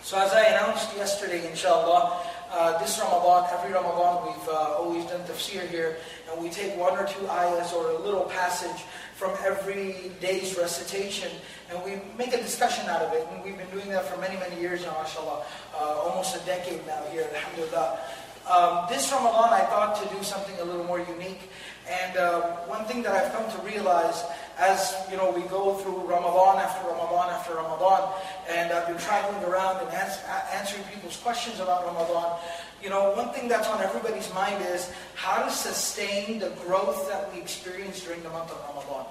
So 0.05 0.21
as 0.21 0.33
I 0.33 0.43
announced 0.53 0.95
yesterday, 0.95 1.49
inshallah, 1.49 2.21
uh, 2.51 2.77
this 2.77 2.99
Ramadan, 2.99 3.49
every 3.51 3.73
Ramadan, 3.73 4.27
we've 4.27 4.49
uh, 4.49 4.77
always 4.77 5.03
done 5.05 5.21
tafsir 5.21 5.67
here, 5.67 5.97
and 6.29 6.39
we 6.39 6.49
take 6.49 6.77
one 6.77 6.93
or 6.93 7.07
two 7.07 7.27
ayahs 7.27 7.73
or 7.73 7.89
a 7.89 7.97
little 7.97 8.25
passage 8.29 8.85
from 9.15 9.31
every 9.43 10.11
day's 10.21 10.55
recitation, 10.59 11.31
and 11.71 11.83
we 11.83 11.97
make 12.19 12.35
a 12.35 12.37
discussion 12.37 12.87
out 12.87 13.01
of 13.01 13.13
it. 13.13 13.25
And 13.31 13.43
we've 13.43 13.57
been 13.57 13.69
doing 13.71 13.89
that 13.89 14.05
for 14.05 14.21
many, 14.21 14.37
many 14.37 14.61
years 14.61 14.85
now, 14.85 14.95
mashallah, 15.01 15.43
uh, 15.73 16.05
almost 16.05 16.35
a 16.35 16.45
decade 16.45 16.85
now 16.85 17.01
here, 17.11 17.27
alhamdulillah. 17.33 17.97
Um, 18.45 18.85
this 18.87 19.11
Ramadan, 19.11 19.57
I 19.57 19.65
thought 19.65 19.97
to 20.03 20.15
do 20.15 20.21
something 20.21 20.53
a 20.59 20.63
little 20.63 20.83
more 20.85 20.99
unique. 20.99 21.49
And 21.89 22.17
uh, 22.17 22.41
one 22.69 22.85
thing 22.85 23.01
that 23.03 23.13
I've 23.13 23.33
come 23.33 23.49
to 23.49 23.65
realize 23.65 24.23
as 24.60 24.94
you 25.10 25.16
know 25.16 25.30
we 25.30 25.42
go 25.48 25.74
through 25.74 26.04
Ramadan 26.04 26.58
after 26.58 26.86
Ramadan 26.86 27.30
after 27.30 27.54
Ramadan, 27.54 28.12
and 28.48 28.70
I've 28.72 28.86
been 28.86 28.98
traveling 28.98 29.42
around 29.44 29.80
and 29.80 29.88
ans- 29.94 30.20
answering 30.52 30.84
people's 30.92 31.16
questions 31.16 31.58
about 31.60 31.86
Ramadan, 31.86 32.38
you 32.82 32.88
know, 32.88 33.12
one 33.12 33.30
thing 33.30 33.48
that's 33.48 33.68
on 33.68 33.82
everybody's 33.82 34.32
mind 34.32 34.64
is 34.68 34.90
how 35.14 35.42
to 35.42 35.50
sustain 35.50 36.38
the 36.38 36.50
growth 36.64 37.08
that 37.08 37.32
we 37.32 37.40
experience 37.40 38.04
during 38.04 38.22
the 38.22 38.30
month 38.30 38.50
of 38.50 38.58
Ramadan. 38.68 39.06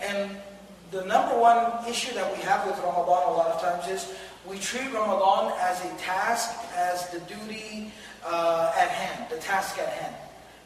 And 0.00 0.36
the 0.90 1.04
number 1.04 1.38
one 1.38 1.88
issue 1.88 2.14
that 2.14 2.30
we 2.36 2.42
have 2.42 2.66
with 2.66 2.78
Ramadan 2.78 3.28
a 3.28 3.32
lot 3.32 3.48
of 3.48 3.60
times 3.60 3.88
is 3.88 4.14
we 4.46 4.58
treat 4.58 4.92
Ramadan 4.92 5.52
as 5.60 5.84
a 5.84 5.96
task, 5.98 6.50
as 6.76 7.08
the 7.10 7.20
duty 7.20 7.92
uh, 8.24 8.72
at 8.76 8.88
hand, 8.88 9.30
the 9.30 9.38
task 9.38 9.78
at 9.78 9.88
hand. 9.88 10.14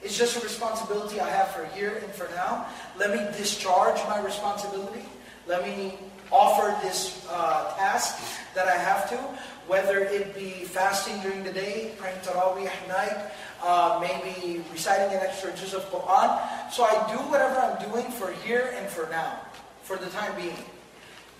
It's 0.02 0.16
just 0.16 0.36
a 0.36 0.40
responsibility 0.40 1.20
I 1.20 1.28
have 1.30 1.48
for 1.48 1.64
here 1.66 2.00
and 2.02 2.12
for 2.12 2.28
now. 2.34 2.66
Let 2.98 3.10
me 3.10 3.18
discharge 3.36 3.96
my 4.08 4.20
responsibility. 4.20 5.04
Let 5.46 5.64
me 5.64 5.94
offer 6.30 6.76
this 6.84 7.26
uh, 7.30 7.74
task 7.76 8.18
that 8.54 8.66
I 8.68 8.76
have 8.76 9.08
to, 9.10 9.16
whether 9.66 10.00
it 10.00 10.34
be 10.34 10.64
fasting 10.64 11.20
during 11.20 11.44
the 11.44 11.52
day, 11.52 11.92
praying 11.98 12.18
Tarawih 12.20 12.66
at 12.66 12.88
night, 12.88 13.30
uh, 13.62 13.98
maybe 14.00 14.62
reciting 14.72 15.14
an 15.16 15.22
extra 15.22 15.52
juz 15.52 15.74
of 15.74 15.82
Quran. 15.90 16.38
So 16.70 16.84
I 16.84 16.94
do 17.10 17.18
whatever 17.30 17.56
I'm 17.58 17.90
doing 17.90 18.10
for 18.12 18.32
here 18.44 18.74
and 18.76 18.88
for 18.88 19.08
now, 19.10 19.40
for 19.82 19.96
the 19.96 20.06
time 20.06 20.34
being, 20.36 20.58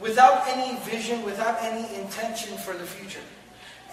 without 0.01 0.47
any 0.49 0.79
vision, 0.81 1.23
without 1.25 1.59
any 1.63 1.95
intention 1.97 2.57
for 2.59 2.75
the 2.75 2.87
future. 2.87 3.25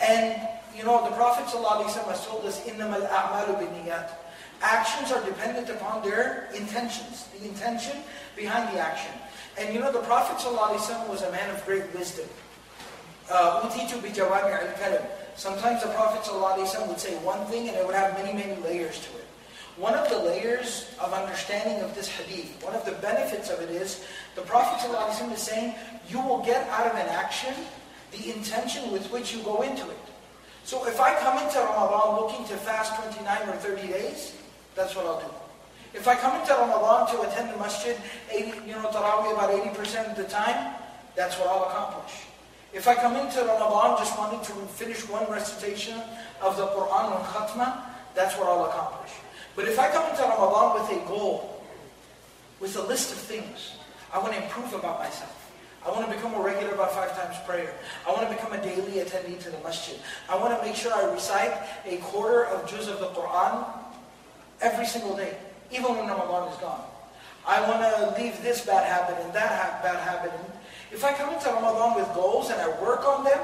And 0.02 0.40
you 0.76 0.84
know, 0.84 1.04
the 1.06 1.16
Prophet 1.16 1.46
ﷺ 1.46 2.10
has 2.10 2.26
told 2.26 2.46
us, 2.46 2.60
"Innamal 2.66 3.06
a'malu 3.06 3.62
binniyat." 3.62 4.10
Actions 4.63 5.13
are 5.13 5.25
dependent 5.25 5.69
upon 5.71 6.03
their 6.03 6.49
intentions, 6.55 7.29
the 7.39 7.47
intention 7.47 7.97
behind 8.35 8.75
the 8.75 8.81
action. 8.81 9.13
And 9.59 9.73
you 9.75 9.81
know, 9.81 9.93
the 9.93 10.01
Prophet 10.01 10.39
ﷺ 10.45 11.09
was 11.09 11.23
a 11.23 11.31
man 11.31 11.51
of 11.51 11.65
great 11.65 11.93
wisdom. 11.95 12.27
Uh, 13.31 13.69
Sometimes 15.37 15.83
the 15.83 15.91
Prophet 15.91 16.23
ﷺ 16.29 16.89
would 16.89 16.99
say 16.99 17.15
one 17.19 17.47
thing 17.47 17.69
and 17.69 17.77
it 17.77 17.87
would 17.87 17.95
have 17.95 18.15
many, 18.15 18.37
many 18.37 18.61
layers 18.63 18.99
to 18.99 19.19
it. 19.19 19.25
One 19.77 19.95
of 19.95 20.09
the 20.11 20.19
layers 20.19 20.91
of 20.99 21.13
understanding 21.13 21.81
of 21.85 21.95
this 21.95 22.09
hadith, 22.09 22.61
one 22.65 22.75
of 22.75 22.85
the 22.85 22.93
benefits 22.93 23.49
of 23.49 23.61
it 23.61 23.71
is, 23.71 24.05
the 24.35 24.43
Prophet 24.43 24.85
ﷺ 24.89 25.33
is 25.33 25.41
saying, 25.41 25.75
you 26.09 26.21
will 26.21 26.43
get 26.45 26.69
out 26.71 26.89
of 26.89 26.95
an 26.95 27.07
action 27.07 27.55
the 28.11 28.35
intention 28.35 28.91
with 28.91 29.11
which 29.13 29.33
you 29.33 29.43
go 29.43 29.63
into 29.63 29.89
it. 29.89 29.99
So 30.65 30.87
if 30.87 31.01
I 31.01 31.15
come 31.21 31.39
into 31.39 31.59
Ramadan 31.61 32.17
looking 32.17 32.45
to 32.47 32.57
fast 32.57 33.01
29 33.01 33.49
or 33.49 33.53
30 33.53 33.89
days, 33.89 34.35
that's 34.76 34.96
what 34.96 35.06
I'll 35.06 35.20
do. 35.20 35.28
If 35.94 36.08
I 36.08 36.16
come 36.16 36.40
into 36.42 36.54
Ramadan 36.54 37.08
to 37.14 37.22
attend 37.22 37.54
the 37.54 37.58
masjid, 37.58 37.96
80, 38.32 38.66
you 38.66 38.74
know, 38.74 38.90
Taraweeh 38.90 39.34
about 39.34 39.52
80% 39.52 40.12
of 40.12 40.18
the 40.18 40.24
time, 40.24 40.74
that's 41.16 41.38
what 41.38 41.48
I'll 41.48 41.70
accomplish. 41.70 42.26
If 42.74 42.88
I 42.88 42.96
come 42.96 43.16
into 43.16 43.40
Ramadan 43.42 43.98
just 44.00 44.18
wanting 44.18 44.42
to 44.42 44.54
finish 44.74 45.08
one 45.08 45.30
recitation 45.30 46.02
of 46.42 46.58
the 46.58 46.66
Quran 46.68 47.14
on 47.14 47.24
khatma, 47.26 47.78
that's 48.16 48.36
what 48.38 48.48
I'll 48.48 48.66
accomplish. 48.66 49.12
But 49.56 49.68
if 49.68 49.78
I 49.78 49.92
come 49.92 50.10
into 50.10 50.24
Ramadan 50.24 50.82
with 50.82 51.04
a 51.04 51.08
goal, 51.08 51.64
with 52.60 52.76
a 52.76 52.82
list 52.82 53.12
of 53.12 53.20
things, 53.20 53.76
I 54.12 54.18
want 54.18 54.34
to 54.34 54.44
improve 54.44 54.74
about 54.74 55.00
myself. 55.00 55.40
I 55.86 55.92
want 55.92 56.10
to 56.10 56.16
become 56.16 56.34
a 56.34 56.42
regular 56.42 56.74
about 56.74 56.94
five 56.94 57.16
times 57.16 57.36
prayer. 57.46 57.76
I 58.08 58.12
want 58.12 58.28
to 58.28 58.34
become 58.34 58.54
a 58.54 58.62
daily 58.64 59.04
attendee 59.04 59.40
to 59.44 59.52
the 59.52 59.60
masjid. 59.60 60.00
I 60.30 60.38
want 60.38 60.58
to 60.58 60.66
make 60.66 60.76
sure 60.76 60.94
I 60.94 61.12
recite 61.12 61.54
a 61.86 61.98
quarter 61.98 62.46
of 62.46 62.68
juz 62.68 62.88
of 62.88 63.00
the 63.00 63.08
Quran 63.10 63.83
every 64.64 64.86
single 64.86 65.16
day, 65.16 65.36
even 65.72 65.96
when 65.96 66.08
Ramadan 66.08 66.48
is 66.48 66.58
gone. 66.58 66.84
I 67.46 67.60
want 67.68 67.84
to 67.84 68.22
leave 68.22 68.42
this 68.42 68.66
bad 68.66 68.88
habit 68.88 69.24
and 69.24 69.34
that 69.34 69.84
bad 69.84 70.00
habit. 70.00 70.32
If 70.92 71.04
I 71.04 71.14
come 71.14 71.34
into 71.34 71.50
Ramadan 71.50 71.96
with 71.96 72.08
goals 72.16 72.50
and 72.50 72.60
I 72.60 72.70
work 72.82 73.06
on 73.06 73.26
them, 73.26 73.40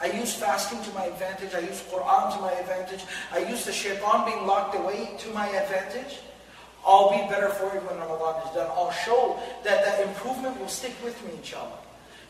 I 0.00 0.06
use 0.06 0.32
fasting 0.32 0.82
to 0.82 0.90
my 0.92 1.04
advantage, 1.04 1.54
I 1.54 1.60
use 1.60 1.84
Quran 1.92 2.34
to 2.34 2.40
my 2.40 2.52
advantage, 2.52 3.04
I 3.30 3.40
use 3.40 3.66
the 3.66 3.72
shaitan 3.72 4.24
being 4.24 4.46
locked 4.46 4.74
away 4.74 5.10
to 5.18 5.28
my 5.34 5.46
advantage, 5.48 6.20
I'll 6.86 7.10
be 7.10 7.28
better 7.28 7.50
for 7.50 7.66
it 7.76 7.82
when 7.84 7.98
Ramadan 7.98 8.40
is 8.48 8.54
done. 8.54 8.70
I'll 8.72 8.92
show 8.92 9.38
that 9.64 9.84
that 9.84 10.00
improvement 10.08 10.58
will 10.58 10.68
stick 10.68 10.94
with 11.04 11.22
me, 11.26 11.36
inshallah. 11.36 11.78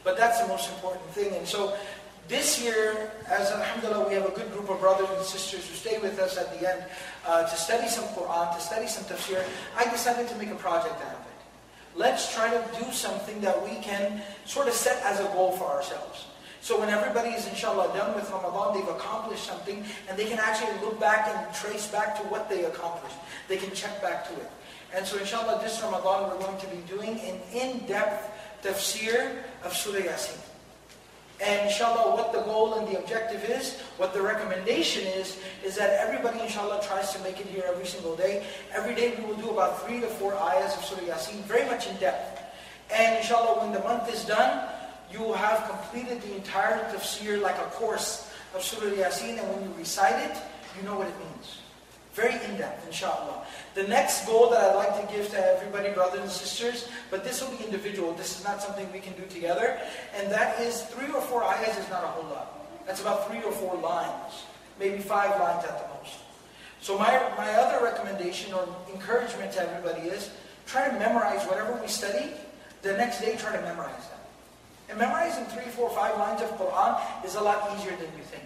But 0.03 0.17
that's 0.17 0.41
the 0.41 0.49
most 0.49 0.71
important 0.71 1.07
thing. 1.11 1.35
And 1.35 1.47
so 1.47 1.77
this 2.31 2.63
year, 2.63 3.11
as 3.27 3.51
alhamdulillah, 3.51 4.09
we 4.09 4.15
have 4.15 4.25
a 4.25 4.31
good 4.31 4.51
group 4.53 4.71
of 4.71 4.79
brothers 4.79 5.11
and 5.11 5.27
sisters 5.27 5.67
who 5.67 5.75
stay 5.75 5.99
with 5.99 6.19
us 6.21 6.39
at 6.39 6.49
the 6.59 6.73
end 6.73 6.85
uh, 7.27 7.43
to 7.43 7.57
study 7.57 7.89
some 7.89 8.05
Quran, 8.15 8.55
to 8.55 8.61
study 8.63 8.87
some 8.87 9.03
tafsir. 9.05 9.45
I 9.77 9.91
decided 9.91 10.29
to 10.29 10.37
make 10.37 10.49
a 10.51 10.55
project 10.55 10.95
out 10.95 11.19
of 11.19 11.27
it. 11.27 11.41
Let's 11.97 12.33
try 12.33 12.49
to 12.49 12.63
do 12.79 12.93
something 12.93 13.41
that 13.41 13.61
we 13.65 13.83
can 13.83 14.23
sort 14.47 14.69
of 14.69 14.75
set 14.75 15.03
as 15.03 15.19
a 15.19 15.25
goal 15.35 15.53
for 15.59 15.65
ourselves. 15.65 16.27
So 16.63 16.79
when 16.79 16.89
everybody 16.89 17.31
is 17.31 17.49
inshallah 17.49 17.99
done 17.99 18.15
with 18.15 18.31
Ramadan, 18.31 18.79
they've 18.79 18.95
accomplished 18.95 19.45
something 19.45 19.83
and 20.09 20.17
they 20.17 20.27
can 20.27 20.39
actually 20.39 20.79
look 20.87 21.01
back 21.01 21.27
and 21.35 21.55
trace 21.55 21.89
back 21.89 22.15
to 22.21 22.23
what 22.29 22.49
they 22.49 22.65
accomplished. 22.65 23.17
They 23.49 23.57
can 23.57 23.75
check 23.75 24.01
back 24.01 24.29
to 24.29 24.35
it. 24.35 24.51
And 24.95 25.05
so 25.05 25.19
inshallah 25.19 25.61
this 25.65 25.83
Ramadan 25.83 26.31
we're 26.31 26.47
going 26.47 26.61
to 26.61 26.67
be 26.69 26.79
doing 26.87 27.19
an 27.21 27.41
in-depth 27.53 28.31
tafsir 28.63 29.43
of 29.65 29.75
Surah 29.75 30.01
Yasin. 30.01 30.50
And 31.43 31.67
inshallah, 31.67 32.15
what 32.15 32.33
the 32.33 32.41
goal 32.41 32.75
and 32.75 32.87
the 32.87 32.99
objective 32.99 33.43
is, 33.49 33.81
what 33.97 34.13
the 34.13 34.21
recommendation 34.21 35.07
is, 35.07 35.39
is 35.65 35.75
that 35.77 35.99
everybody 35.99 36.39
inshallah 36.41 36.83
tries 36.83 37.15
to 37.15 37.19
make 37.23 37.41
it 37.41 37.47
here 37.47 37.65
every 37.67 37.87
single 37.87 38.15
day. 38.15 38.45
Every 38.75 38.95
day 38.95 39.15
we 39.17 39.25
will 39.25 39.37
do 39.37 39.49
about 39.49 39.87
three 39.87 40.01
to 40.01 40.07
four 40.07 40.35
ayahs 40.35 40.77
of 40.77 40.85
Surah 40.85 41.15
Yasin, 41.15 41.41
very 41.45 41.65
much 41.65 41.89
in 41.89 41.97
depth. 41.97 42.43
And 42.93 43.17
inshallah, 43.17 43.61
when 43.61 43.73
the 43.73 43.81
month 43.81 44.13
is 44.13 44.25
done, 44.27 44.69
you 45.11 45.21
will 45.21 45.33
have 45.33 45.69
completed 45.69 46.21
the 46.21 46.37
entire 46.37 46.79
tafsir 46.93 47.41
like 47.41 47.57
a 47.57 47.71
course 47.71 48.31
of 48.55 48.63
Surah 48.63 48.93
Yasin, 48.93 49.39
and 49.39 49.49
when 49.49 49.63
you 49.63 49.75
recite 49.79 50.21
it, 50.31 50.37
you 50.77 50.83
know 50.83 50.99
what 50.99 51.07
it 51.07 51.19
means. 51.19 51.60
Very 52.15 52.35
in-depth, 52.45 52.87
inshallah. 52.87 53.47
The 53.75 53.85
next 53.85 54.27
goal 54.27 54.51
that 54.51 54.61
I'd 54.61 54.75
like 54.75 55.01
to 55.01 55.15
give 55.15 55.31
to 55.31 55.39
everybody, 55.39 55.91
brothers 55.91 56.21
and 56.21 56.31
sisters, 56.31 56.89
but 57.09 57.23
this 57.23 57.41
will 57.41 57.57
be 57.57 57.65
individual. 57.65 58.13
This 58.15 58.39
is 58.39 58.45
not 58.45 58.61
something 58.61 58.91
we 58.93 58.99
can 58.99 59.13
do 59.15 59.25
together. 59.27 59.79
And 60.17 60.31
that 60.33 60.61
is 60.61 60.83
three 60.83 61.11
or 61.13 61.21
four 61.21 61.45
ayahs 61.45 61.79
is 61.79 61.89
not 61.89 62.03
a 62.03 62.09
whole 62.09 62.29
lot. 62.31 62.87
That's 62.87 63.01
about 63.01 63.29
three 63.29 63.43
or 63.43 63.53
four 63.53 63.77
lines. 63.77 64.43
Maybe 64.81 64.99
five 64.99 65.39
lines 65.39 65.65
at 65.65 65.79
the 65.79 65.95
most. 65.95 66.17
So 66.81 66.99
my, 66.99 67.13
my 67.37 67.53
other 67.53 67.85
recommendation 67.85 68.53
or 68.55 68.67
encouragement 68.93 69.53
to 69.53 69.63
everybody 69.63 70.09
is 70.09 70.31
try 70.67 70.89
to 70.89 70.99
memorize 70.99 71.45
whatever 71.47 71.79
we 71.81 71.87
study. 71.87 72.33
The 72.83 72.95
next 72.95 73.21
day, 73.21 73.37
try 73.37 73.55
to 73.55 73.63
memorize 73.63 74.09
that. 74.09 74.21
And 74.89 74.99
memorizing 74.99 75.45
three, 75.45 75.71
four, 75.71 75.91
five 75.91 76.19
lines 76.19 76.41
of 76.41 76.49
Quran 76.59 77.25
is 77.25 77.37
a 77.37 77.41
lot 77.41 77.77
easier 77.77 77.93
than 77.93 78.09
you 78.17 78.25
think. 78.25 78.43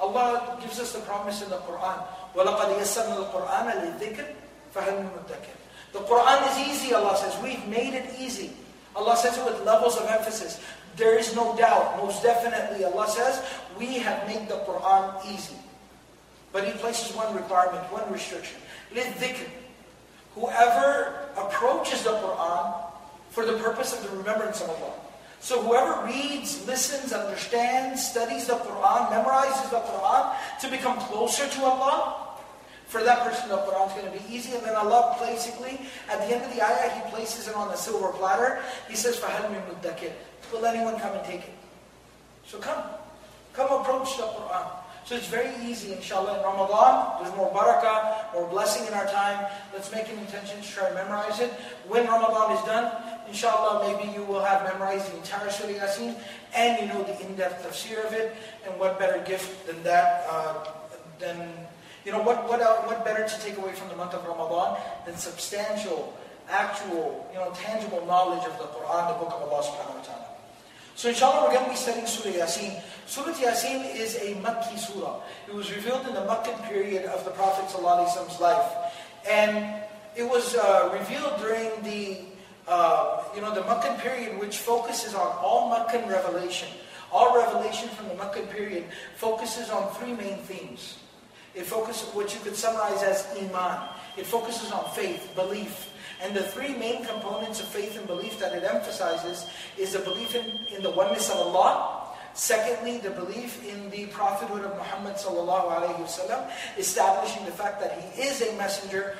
Allah 0.00 0.58
gives 0.62 0.80
us 0.80 0.92
the 0.92 1.00
promise 1.00 1.42
in 1.42 1.50
the 1.50 1.58
Quran. 1.58 2.02
وَلَقَدْ 2.35 2.77
يَسَّرْنَا 2.77 3.17
الْقُرْآنَ 3.17 3.67
لِلذِّكْرِ 3.81 4.25
فَهَلْ 4.75 5.09
مُدَّكِرٍ 5.09 5.55
The 5.93 5.99
Quran 5.99 6.39
is 6.51 6.69
easy, 6.69 6.93
Allah 6.93 7.17
says. 7.17 7.35
We've 7.41 7.65
made 7.67 7.93
it 7.93 8.13
easy. 8.19 8.51
Allah 8.95 9.17
says 9.17 9.37
it 9.37 9.45
with 9.45 9.63
levels 9.65 9.97
of 9.97 10.07
emphasis. 10.07 10.61
There 10.95 11.17
is 11.17 11.35
no 11.35 11.55
doubt, 11.55 11.97
most 11.97 12.23
definitely, 12.23 12.83
Allah 12.85 13.07
says, 13.07 13.41
we 13.77 13.99
have 13.99 14.27
made 14.27 14.49
the 14.49 14.57
Quran 14.65 15.25
easy. 15.33 15.55
But 16.51 16.65
He 16.65 16.73
places 16.73 17.15
one 17.15 17.35
requirement, 17.35 17.85
one 17.91 18.11
restriction. 18.11 18.59
لِلذِّكْرِ 18.93 19.49
Whoever 20.35 21.29
approaches 21.35 22.03
the 22.03 22.11
Quran 22.11 22.73
for 23.29 23.45
the 23.45 23.57
purpose 23.57 23.93
of 23.93 24.03
the 24.03 24.17
remembrance 24.17 24.61
of 24.61 24.69
Allah. 24.69 24.93
So 25.39 25.61
whoever 25.61 26.05
reads, 26.05 26.65
listens, 26.67 27.13
understands, 27.13 28.05
studies 28.05 28.47
the 28.47 28.53
Quran, 28.53 29.09
memorizes 29.09 29.69
the 29.69 29.77
Quran 29.77 30.33
to 30.61 30.67
become 30.69 30.97
closer 30.97 31.47
to 31.47 31.63
Allah, 31.63 32.20
for 32.91 33.03
that 33.03 33.19
person 33.23 33.49
the 33.49 33.57
Quran 33.57 33.87
is 33.87 33.93
going 33.93 34.11
to 34.11 34.17
be 34.17 34.33
easy. 34.33 34.55
And 34.55 34.63
then 34.63 34.75
Allah 34.75 35.17
basically, 35.19 35.79
at 36.09 36.19
the 36.19 36.35
end 36.35 36.43
of 36.43 36.55
the 36.55 36.63
ayah, 36.63 36.89
He 36.89 37.01
places 37.11 37.47
it 37.47 37.55
on 37.55 37.71
a 37.71 37.77
silver 37.77 38.11
platter. 38.13 38.63
He 38.89 38.95
says, 38.95 39.17
فَهَلْ 39.17 39.51
مِن 39.51 39.61
مُدَّكِرٍ 39.67 40.11
Will 40.53 40.65
anyone 40.65 40.99
come 40.99 41.15
and 41.15 41.25
take 41.25 41.41
it? 41.41 41.53
So 42.45 42.59
come. 42.59 42.83
Come 43.53 43.81
approach 43.81 44.15
the 44.17 44.23
Quran. 44.23 44.67
So 45.07 45.15
it's 45.15 45.27
very 45.27 45.55
easy, 45.63 45.93
inshallah, 45.93 46.37
in 46.37 46.43
Ramadan. 46.43 47.23
There's 47.23 47.33
more 47.37 47.49
barakah, 47.55 48.33
more 48.33 48.45
blessing 48.49 48.85
in 48.87 48.93
our 48.93 49.07
time. 49.07 49.47
Let's 49.71 49.89
make 49.89 50.09
an 50.09 50.19
intention 50.19 50.61
to 50.61 50.67
try 50.67 50.89
to 50.89 50.95
memorize 50.95 51.39
it. 51.39 51.51
When 51.87 52.05
Ramadan 52.07 52.57
is 52.57 52.63
done, 52.65 52.91
inshallah, 53.25 53.87
maybe 53.87 54.11
you 54.11 54.23
will 54.25 54.43
have 54.43 54.63
memorized 54.63 55.09
the 55.11 55.15
entire 55.15 55.49
Surah 55.49 55.79
Yasin 55.79 56.13
and 56.53 56.81
you 56.81 56.87
know 56.91 57.03
the 57.03 57.15
in-depth 57.23 57.63
tafsir 57.65 58.05
of 58.05 58.11
it. 58.11 58.35
And 58.67 58.77
what 58.77 58.99
better 58.99 59.23
gift 59.23 59.65
than 59.65 59.81
that, 59.83 60.27
uh, 60.29 60.67
than, 61.19 61.53
you 62.04 62.12
know, 62.12 62.22
what, 62.22 62.48
what, 62.48 62.60
uh, 62.60 62.82
what 62.82 63.04
better 63.04 63.26
to 63.26 63.40
take 63.40 63.56
away 63.58 63.72
from 63.72 63.88
the 63.88 63.96
month 63.96 64.14
of 64.14 64.26
Ramadan 64.26 64.78
than 65.06 65.16
substantial, 65.16 66.16
actual, 66.48 67.28
you 67.32 67.38
know, 67.38 67.52
tangible 67.54 68.04
knowledge 68.06 68.44
of 68.46 68.58
the 68.58 68.64
Quran, 68.64 69.08
the 69.12 69.24
book 69.24 69.32
of 69.34 69.42
Allah 69.42 69.62
subhanahu 69.62 69.96
wa 69.96 70.02
ta'ala. 70.02 70.32
So 70.94 71.08
inshallah 71.08 71.48
we're 71.48 71.54
going 71.54 71.64
to 71.64 71.70
be 71.70 71.76
studying 71.76 72.06
Surah 72.06 72.44
Yasin. 72.44 72.80
Surah 73.06 73.32
Yasin 73.32 73.96
is 73.96 74.16
a 74.16 74.34
Makki 74.44 74.78
surah. 74.78 75.20
It 75.48 75.54
was 75.54 75.72
revealed 75.74 76.06
in 76.06 76.14
the 76.14 76.24
Meccan 76.26 76.58
period 76.68 77.06
of 77.06 77.24
the 77.24 77.30
Prophet 77.30 77.64
Prophet's 77.72 78.40
life. 78.40 78.72
And 79.28 79.82
it 80.16 80.22
was 80.22 80.54
uh, 80.54 80.90
revealed 80.92 81.40
during 81.40 81.70
the 81.82 82.18
uh, 82.68 83.24
you 83.34 83.40
know 83.40 83.54
the 83.54 83.64
Meccan 83.64 83.98
period 84.00 84.38
which 84.38 84.58
focuses 84.58 85.14
on 85.14 85.26
all 85.42 85.70
Meccan 85.70 86.08
revelation. 86.08 86.68
All 87.10 87.36
revelation 87.36 87.88
from 87.90 88.08
the 88.08 88.14
Meccan 88.14 88.46
period 88.46 88.84
focuses 89.16 89.70
on 89.70 89.92
three 89.94 90.12
main 90.12 90.38
themes. 90.44 90.98
It 91.54 91.66
focuses 91.66 92.08
what 92.14 92.34
you 92.34 92.40
could 92.40 92.56
summarize 92.56 93.02
as 93.02 93.26
Iman. 93.38 93.88
It 94.16 94.26
focuses 94.26 94.72
on 94.72 94.90
faith, 94.92 95.34
belief, 95.34 95.90
and 96.22 96.34
the 96.34 96.42
three 96.42 96.74
main 96.74 97.04
components 97.04 97.60
of 97.60 97.66
faith 97.66 97.98
and 97.98 98.06
belief 98.06 98.38
that 98.38 98.52
it 98.52 98.64
emphasizes 98.64 99.46
is 99.76 99.92
the 99.92 99.98
belief 100.00 100.34
in, 100.34 100.44
in 100.74 100.82
the 100.82 100.90
oneness 100.90 101.30
of 101.30 101.38
Allah, 101.38 102.02
Secondly, 102.34 102.96
the 102.98 103.10
belief 103.10 103.62
in 103.68 103.90
the 103.90 104.06
prophethood 104.06 104.64
of 104.64 104.74
Muhammad 104.76 105.16
wasallam, 105.16 106.50
establishing 106.78 107.44
the 107.44 107.52
fact 107.52 107.80
that 107.80 108.00
he 108.00 108.22
is 108.22 108.40
a 108.40 108.56
messenger 108.56 109.16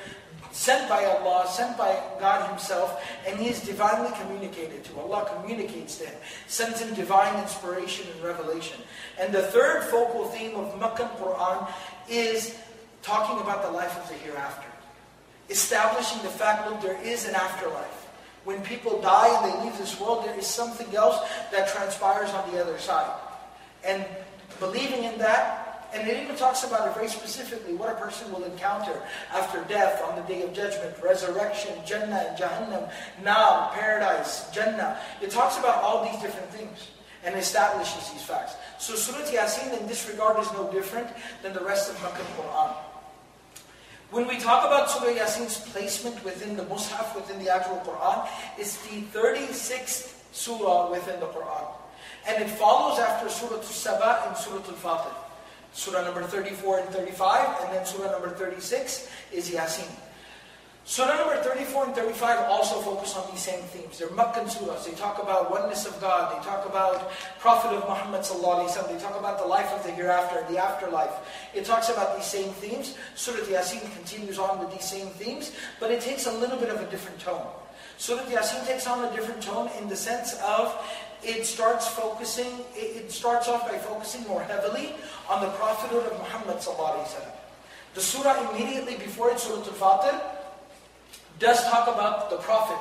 sent 0.51 0.87
by 0.89 1.05
Allah, 1.05 1.47
sent 1.47 1.77
by 1.77 1.99
God 2.19 2.49
Himself, 2.49 3.03
and 3.27 3.39
he 3.39 3.49
is 3.49 3.61
divinely 3.61 4.11
communicated 4.19 4.83
to. 4.85 4.99
Allah 4.99 5.29
communicates 5.35 5.97
to 5.97 6.05
him, 6.05 6.15
sends 6.47 6.79
him 6.79 6.93
divine 6.93 7.39
inspiration 7.41 8.05
and 8.13 8.23
revelation. 8.23 8.79
And 9.19 9.33
the 9.33 9.41
third 9.41 9.83
focal 9.85 10.25
theme 10.25 10.55
of 10.55 10.79
Makkah 10.79 11.09
Quran 11.17 11.67
is 12.09 12.57
talking 13.01 13.39
about 13.41 13.63
the 13.63 13.71
life 13.71 13.97
of 14.01 14.07
the 14.07 14.15
hereafter 14.15 14.67
establishing 15.49 16.21
the 16.23 16.29
fact, 16.29 16.69
look, 16.69 16.81
there 16.81 17.01
is 17.03 17.27
an 17.27 17.35
afterlife. 17.35 18.07
When 18.43 18.61
people 18.61 19.01
die 19.01 19.29
and 19.29 19.53
they 19.53 19.65
leave 19.65 19.77
this 19.77 19.99
world, 19.99 20.25
there 20.25 20.37
is 20.37 20.47
something 20.47 20.93
else 20.95 21.19
that 21.51 21.67
transpires 21.67 22.29
on 22.31 22.51
the 22.51 22.61
other 22.61 22.77
side. 22.77 23.11
And 23.85 24.05
believing 24.59 25.03
in 25.03 25.17
that, 25.19 25.89
and 25.93 26.07
it 26.07 26.23
even 26.23 26.35
talks 26.35 26.63
about 26.63 26.87
it 26.87 26.95
very 26.95 27.07
specifically, 27.07 27.75
what 27.75 27.89
a 27.89 27.95
person 27.95 28.31
will 28.33 28.43
encounter 28.43 28.99
after 29.31 29.63
death 29.65 30.01
on 30.03 30.15
the 30.15 30.23
day 30.23 30.41
of 30.41 30.53
judgment, 30.53 30.95
resurrection, 31.03 31.71
Jannah 31.85 32.25
and 32.29 32.37
Jahannam, 32.37 32.89
Nar, 33.23 33.71
paradise, 33.73 34.49
Jannah. 34.51 34.97
It 35.21 35.29
talks 35.29 35.57
about 35.59 35.83
all 35.83 36.03
these 36.03 36.19
different 36.21 36.49
things 36.49 36.87
and 37.25 37.35
establishes 37.35 38.11
these 38.11 38.21
facts. 38.21 38.55
So 38.79 38.95
Surah 38.95 39.25
Yasin 39.25 39.79
in 39.79 39.87
this 39.87 40.07
regard 40.09 40.39
is 40.39 40.51
no 40.53 40.71
different 40.71 41.07
than 41.41 41.53
the 41.53 41.63
rest 41.63 41.89
of 41.89 42.01
Makkah 42.01 42.23
Quran. 42.37 42.73
When 44.11 44.27
we 44.27 44.37
talk 44.37 44.65
about 44.65 44.91
Surah 44.91 45.13
Yasin's 45.13 45.57
placement 45.71 46.23
within 46.23 46.55
the 46.55 46.63
Mus'haf, 46.65 47.15
within 47.15 47.43
the 47.43 47.49
actual 47.49 47.81
Quran, 47.81 48.27
it's 48.57 48.77
the 48.87 49.01
36th 49.17 50.13
surah 50.31 50.91
within 50.91 51.19
the 51.19 51.27
Quran. 51.27 51.65
And 52.27 52.43
it 52.43 52.49
follows 52.49 52.99
after 52.99 53.29
Surah 53.29 53.57
Al-Saba 53.57 54.27
and 54.27 54.37
Surah 54.37 54.57
Al-Fatir. 54.57 55.15
Surah 55.73 56.03
number 56.03 56.21
34 56.21 56.79
and 56.79 56.89
35, 56.89 57.65
and 57.65 57.73
then 57.73 57.85
Surah 57.85 58.11
number 58.11 58.29
36 58.29 59.09
is 59.31 59.49
Yasin. 59.49 59.89
Surah 60.85 61.15
number 61.15 61.37
34 61.37 61.85
and 61.85 61.95
35 61.95 62.39
also 62.49 62.81
focus 62.81 63.15
on 63.15 63.31
these 63.31 63.39
same 63.39 63.63
themes. 63.71 63.97
They're 63.97 64.09
Meccan 64.09 64.47
surahs. 64.47 64.83
They 64.83 64.91
talk 64.91 65.21
about 65.23 65.49
oneness 65.49 65.85
of 65.85 65.99
God. 66.01 66.35
They 66.35 66.43
talk 66.43 66.65
about 66.65 67.09
Prophet 67.39 67.71
of 67.71 67.87
Muhammad 67.87 68.21
sallallahu 68.21 68.67
They 68.91 68.99
talk 68.99 69.17
about 69.17 69.39
the 69.39 69.45
life 69.45 69.71
of 69.71 69.81
the 69.83 69.91
hereafter, 69.91 70.43
the 70.51 70.57
afterlife. 70.57 71.13
It 71.53 71.63
talks 71.63 71.87
about 71.87 72.17
these 72.17 72.25
same 72.25 72.49
themes. 72.59 72.97
Surah 73.15 73.45
Yasin 73.45 73.79
continues 73.95 74.37
on 74.37 74.59
with 74.59 74.71
these 74.71 74.83
same 74.83 75.07
themes, 75.07 75.53
but 75.79 75.89
it 75.89 76.01
takes 76.01 76.27
a 76.27 76.31
little 76.33 76.57
bit 76.57 76.69
of 76.69 76.81
a 76.81 76.91
different 76.91 77.17
tone. 77.17 77.47
Surah 77.97 78.23
Yasin 78.23 78.67
takes 78.67 78.85
on 78.85 79.05
a 79.05 79.15
different 79.15 79.41
tone 79.41 79.69
in 79.79 79.87
the 79.87 79.95
sense 79.95 80.35
of 80.43 80.75
it 81.23 81.45
starts 81.45 81.87
focusing, 81.87 82.59
it 82.75 83.09
starts 83.09 83.47
off 83.47 83.71
by 83.71 83.77
focusing 83.77 84.27
more 84.27 84.43
heavily 84.43 84.95
on 85.29 85.39
the 85.39 85.49
prophethood 85.51 86.05
of 86.11 86.17
Muhammad 86.19 86.57
sallallahu 86.57 87.07
The 87.93 88.01
surah 88.01 88.51
immediately 88.51 88.97
before 88.97 89.31
it, 89.31 89.39
Surah 89.39 89.63
Al-Fatir, 89.63 90.42
does 91.43 91.61
talk 91.65 91.87
about 91.87 92.29
the 92.29 92.37
Prophet 92.37 92.77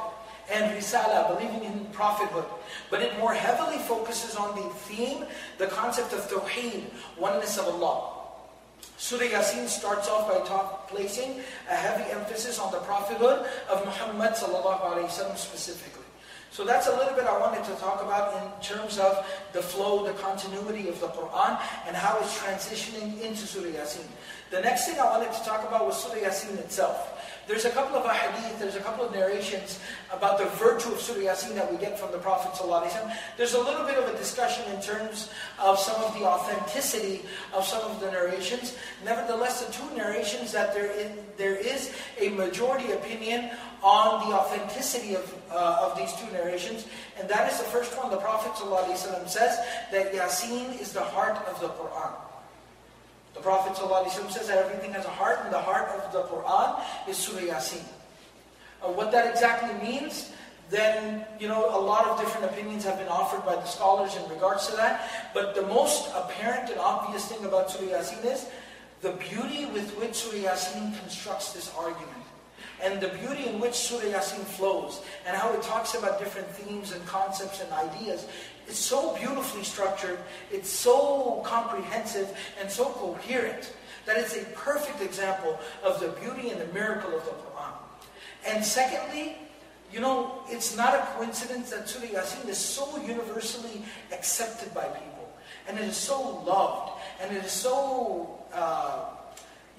and 0.51 0.73
Risala, 0.79 1.37
believing 1.37 1.65
in 1.65 1.85
prophethood. 1.87 2.45
But 2.91 3.03
it 3.03 3.19
more 3.19 3.35
heavily 3.35 3.79
focuses 3.79 4.37
on 4.37 4.55
the 4.55 4.69
theme, 4.87 5.25
the 5.59 5.67
concept 5.67 6.13
of 6.13 6.21
Tawheed, 6.31 6.85
oneness 7.19 7.59
of 7.59 7.67
Allah. 7.67 8.23
Surah 8.97 9.27
Yasin 9.27 9.67
starts 9.67 10.09
off 10.09 10.29
by 10.31 10.47
talk, 10.47 10.89
placing 10.89 11.41
a 11.69 11.75
heavy 11.75 12.09
emphasis 12.13 12.61
on 12.61 12.71
the 12.71 12.79
prophethood 12.79 13.47
of 13.69 13.85
Muhammad 13.85 14.37
specifically. 14.37 16.03
So 16.53 16.65
that's 16.65 16.87
a 16.87 16.95
little 16.95 17.15
bit 17.15 17.25
I 17.25 17.39
wanted 17.39 17.65
to 17.65 17.75
talk 17.81 18.03
about 18.03 18.37
in 18.37 18.63
terms 18.63 18.99
of 18.99 19.27
the 19.55 19.63
flow, 19.63 20.07
the 20.07 20.13
continuity 20.13 20.87
of 20.89 21.01
the 21.01 21.09
Quran, 21.09 21.59
and 21.87 21.97
how 21.97 22.19
it's 22.21 22.39
transitioning 22.39 23.23
into 23.23 23.47
Surah 23.47 23.73
Yasin. 23.73 24.05
The 24.51 24.61
next 24.61 24.87
thing 24.87 25.01
I 25.01 25.07
wanted 25.07 25.33
to 25.33 25.45
talk 25.45 25.67
about 25.67 25.87
was 25.87 25.97
Surah 25.97 26.21
Yasin 26.21 26.59
itself. 26.59 27.22
There's 27.53 27.67
a 27.67 27.71
couple 27.71 27.99
of 27.99 28.07
ahadith, 28.07 28.59
there's 28.59 28.77
a 28.77 28.81
couple 28.81 29.05
of 29.05 29.13
narrations 29.13 29.79
about 30.11 30.39
the 30.39 30.47
virtue 30.57 30.89
of 30.89 30.99
Surah 30.99 31.19
Yasin 31.19 31.55
that 31.55 31.71
we 31.71 31.77
get 31.77 31.99
from 32.01 32.11
the 32.11 32.17
Prophet. 32.17 32.51
There's 33.37 33.53
a 33.53 33.61
little 33.61 33.85
bit 33.85 33.99
of 33.99 34.09
a 34.09 34.17
discussion 34.17 34.65
in 34.73 34.81
terms 34.81 35.29
of 35.61 35.79
some 35.79 36.03
of 36.03 36.19
the 36.19 36.25
authenticity 36.25 37.21
of 37.53 37.67
some 37.67 37.83
of 37.83 38.01
the 38.01 38.11
narrations. 38.11 38.75
Nevertheless, 39.05 39.63
the 39.63 39.71
two 39.71 39.95
narrations 39.95 40.51
that 40.53 40.73
there 40.73 40.91
is, 40.91 41.11
there 41.37 41.57
is 41.57 41.93
a 42.19 42.31
majority 42.31 42.93
opinion 42.93 43.51
on 43.83 44.31
the 44.31 44.35
authenticity 44.35 45.15
of, 45.15 45.35
uh, 45.51 45.91
of 45.91 45.99
these 45.99 46.15
two 46.15 46.33
narrations. 46.33 46.87
And 47.21 47.29
that 47.29 47.53
is 47.53 47.59
the 47.59 47.69
first 47.69 47.95
one. 47.99 48.11
The 48.11 48.17
Prophet 48.17 48.57
says 49.29 49.59
that 49.93 50.15
Yasin 50.15 50.81
is 50.81 50.95
the 50.95 51.05
heart 51.05 51.37
of 51.47 51.61
the 51.61 51.69
Quran. 51.69 52.32
The 53.35 53.41
Prophet 53.41 53.77
says 53.77 54.49
that 54.49 54.59
everything 54.59 54.93
has 54.93 55.05
a 55.05 55.11
heart, 55.11 55.41
and 55.45 55.53
the 55.53 55.61
heart 55.61 55.89
of 55.89 56.13
the 56.13 56.23
Quran 56.23 56.81
is 57.09 57.17
Surah 57.17 57.41
Yasin. 57.41 57.85
Uh, 58.83 58.89
what 58.89 59.13
that 59.13 59.31
exactly 59.31 59.73
means, 59.89 60.33
then, 60.71 61.25
you 61.39 61.49
know, 61.49 61.69
a 61.79 61.81
lot 61.81 62.07
of 62.07 62.19
different 62.19 62.47
opinions 62.47 62.85
have 62.85 62.99
been 62.99 63.09
offered 63.09 63.45
by 63.45 63.55
the 63.55 63.65
scholars 63.65 64.17
in 64.17 64.29
regards 64.31 64.67
to 64.69 64.77
that. 64.77 65.09
But 65.35 65.55
the 65.55 65.63
most 65.63 66.11
apparent 66.15 66.71
and 66.71 66.81
obvious 66.81 67.27
thing 67.27 67.45
about 67.45 67.71
Surah 67.71 67.99
Yasin 67.99 68.25
is 68.25 68.47
the 69.03 69.13
beauty 69.13 69.67
with 69.67 69.91
which 69.99 70.15
Surah 70.15 70.51
Yasin 70.51 70.99
constructs 71.01 71.53
this 71.53 71.73
argument 71.77 72.23
and 72.83 73.01
the 73.01 73.09
beauty 73.09 73.49
in 73.49 73.61
which 73.61 73.75
Surah 73.75 74.19
Yasin 74.19 74.45
flows 74.45 75.03
and 75.27 75.37
how 75.37 75.53
it 75.53 75.63
talks 75.63 75.95
about 75.95 76.19
different 76.19 76.49
themes 76.49 76.93
and 76.93 77.05
concepts 77.07 77.61
and 77.61 77.73
ideas 77.73 78.27
is 78.69 78.77
so 78.77 79.17
beautifully 79.17 79.65
structured, 79.65 80.19
it's 80.51 80.71
so 80.71 81.43
comprehensive 81.45 82.37
and 82.61 82.71
so 82.71 82.87
coherent 82.87 83.73
that 84.07 84.17
it's 84.17 84.37
a 84.37 84.45
perfect 84.55 85.01
example 85.01 85.59
of 85.83 86.01
the 86.01 86.09
beauty 86.21 86.51
and 86.51 86.61
the 86.61 86.73
miracle 86.73 87.15
of 87.17 87.25
the 87.25 87.31
Quran. 87.31 87.73
And 88.47 88.65
secondly, 88.65 89.37
you 89.93 90.01
know, 90.01 90.43
it's 90.49 90.77
not 90.77 90.95
a 90.95 91.07
coincidence 91.17 91.71
that 91.71 91.89
Surah 91.89 92.07
Yasin 92.07 92.49
is 92.49 92.59
so 92.59 92.97
universally 93.03 93.85
accepted 94.11 94.73
by 94.75 94.85
people. 94.85 95.29
And 95.69 95.79
it 95.79 95.85
is 95.85 95.97
so 95.97 96.43
loved. 96.45 97.01
And 97.21 97.37
it 97.37 97.45
is 97.45 97.53
so, 97.53 98.39
uh, 98.53 99.05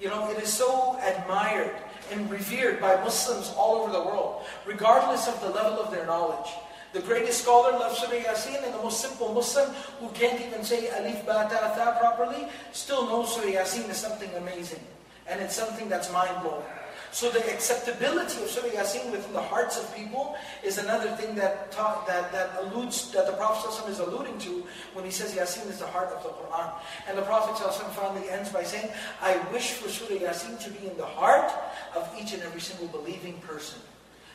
you 0.00 0.08
know, 0.08 0.30
it 0.30 0.42
is 0.42 0.52
so 0.52 0.98
admired 1.02 1.74
and 2.12 2.30
revered 2.30 2.80
by 2.80 2.96
Muslims 3.02 3.52
all 3.56 3.76
over 3.76 3.92
the 3.92 4.00
world, 4.00 4.44
regardless 4.66 5.26
of 5.26 5.40
the 5.40 5.50
level 5.50 5.80
of 5.80 5.90
their 5.90 6.06
knowledge. 6.06 6.50
The 6.94 7.00
greatest 7.00 7.42
scholar 7.42 7.72
loves 7.72 7.98
Surah 7.98 8.22
Yasin, 8.22 8.62
and 8.62 8.72
the 8.72 8.78
most 8.78 9.00
simple 9.00 9.34
Muslim 9.34 9.68
who 9.98 10.08
can't 10.10 10.40
even 10.40 10.62
say 10.62 10.88
Alif 10.90 11.26
Ba 11.26 11.50
Ta 11.50 11.74
Tha 11.74 11.98
properly, 11.98 12.46
still 12.70 13.06
knows 13.06 13.34
Surah 13.34 13.50
Yasin 13.50 13.90
is 13.90 13.96
something 13.96 14.30
amazing. 14.36 14.78
And 15.26 15.40
it's 15.40 15.56
something 15.56 15.88
that's 15.88 16.12
mind-blowing. 16.12 16.62
So 17.10 17.30
the 17.30 17.42
acceptability 17.52 18.42
of 18.44 18.48
Surah 18.48 18.68
Yasin 18.68 19.10
within 19.10 19.32
the 19.32 19.42
hearts 19.42 19.76
of 19.76 19.92
people 19.96 20.36
is 20.62 20.78
another 20.78 21.10
thing 21.16 21.34
that 21.34 21.72
talk, 21.72 22.06
that, 22.06 22.30
that 22.30 22.50
alludes, 22.60 23.10
that 23.10 23.26
the 23.26 23.32
Prophet 23.32 23.70
ﷺ 23.70 23.90
is 23.90 23.98
alluding 23.98 24.38
to 24.38 24.62
when 24.92 25.04
he 25.04 25.10
says 25.10 25.34
Yasin 25.34 25.68
is 25.68 25.80
the 25.80 25.86
heart 25.86 26.10
of 26.10 26.22
the 26.22 26.28
Quran. 26.28 26.70
And 27.08 27.18
the 27.18 27.22
Prophet 27.22 27.56
ﷺ 27.56 27.90
finally 27.90 28.30
ends 28.30 28.50
by 28.50 28.62
saying, 28.62 28.88
I 29.20 29.36
wish 29.52 29.72
for 29.72 29.88
Surah 29.88 30.30
Yasin 30.30 30.62
to 30.62 30.70
be 30.70 30.86
in 30.86 30.96
the 30.96 31.06
heart 31.06 31.50
of 31.96 32.08
each 32.16 32.34
and 32.34 32.42
every 32.44 32.60
single 32.60 32.86
believing 32.86 33.34
person. 33.38 33.80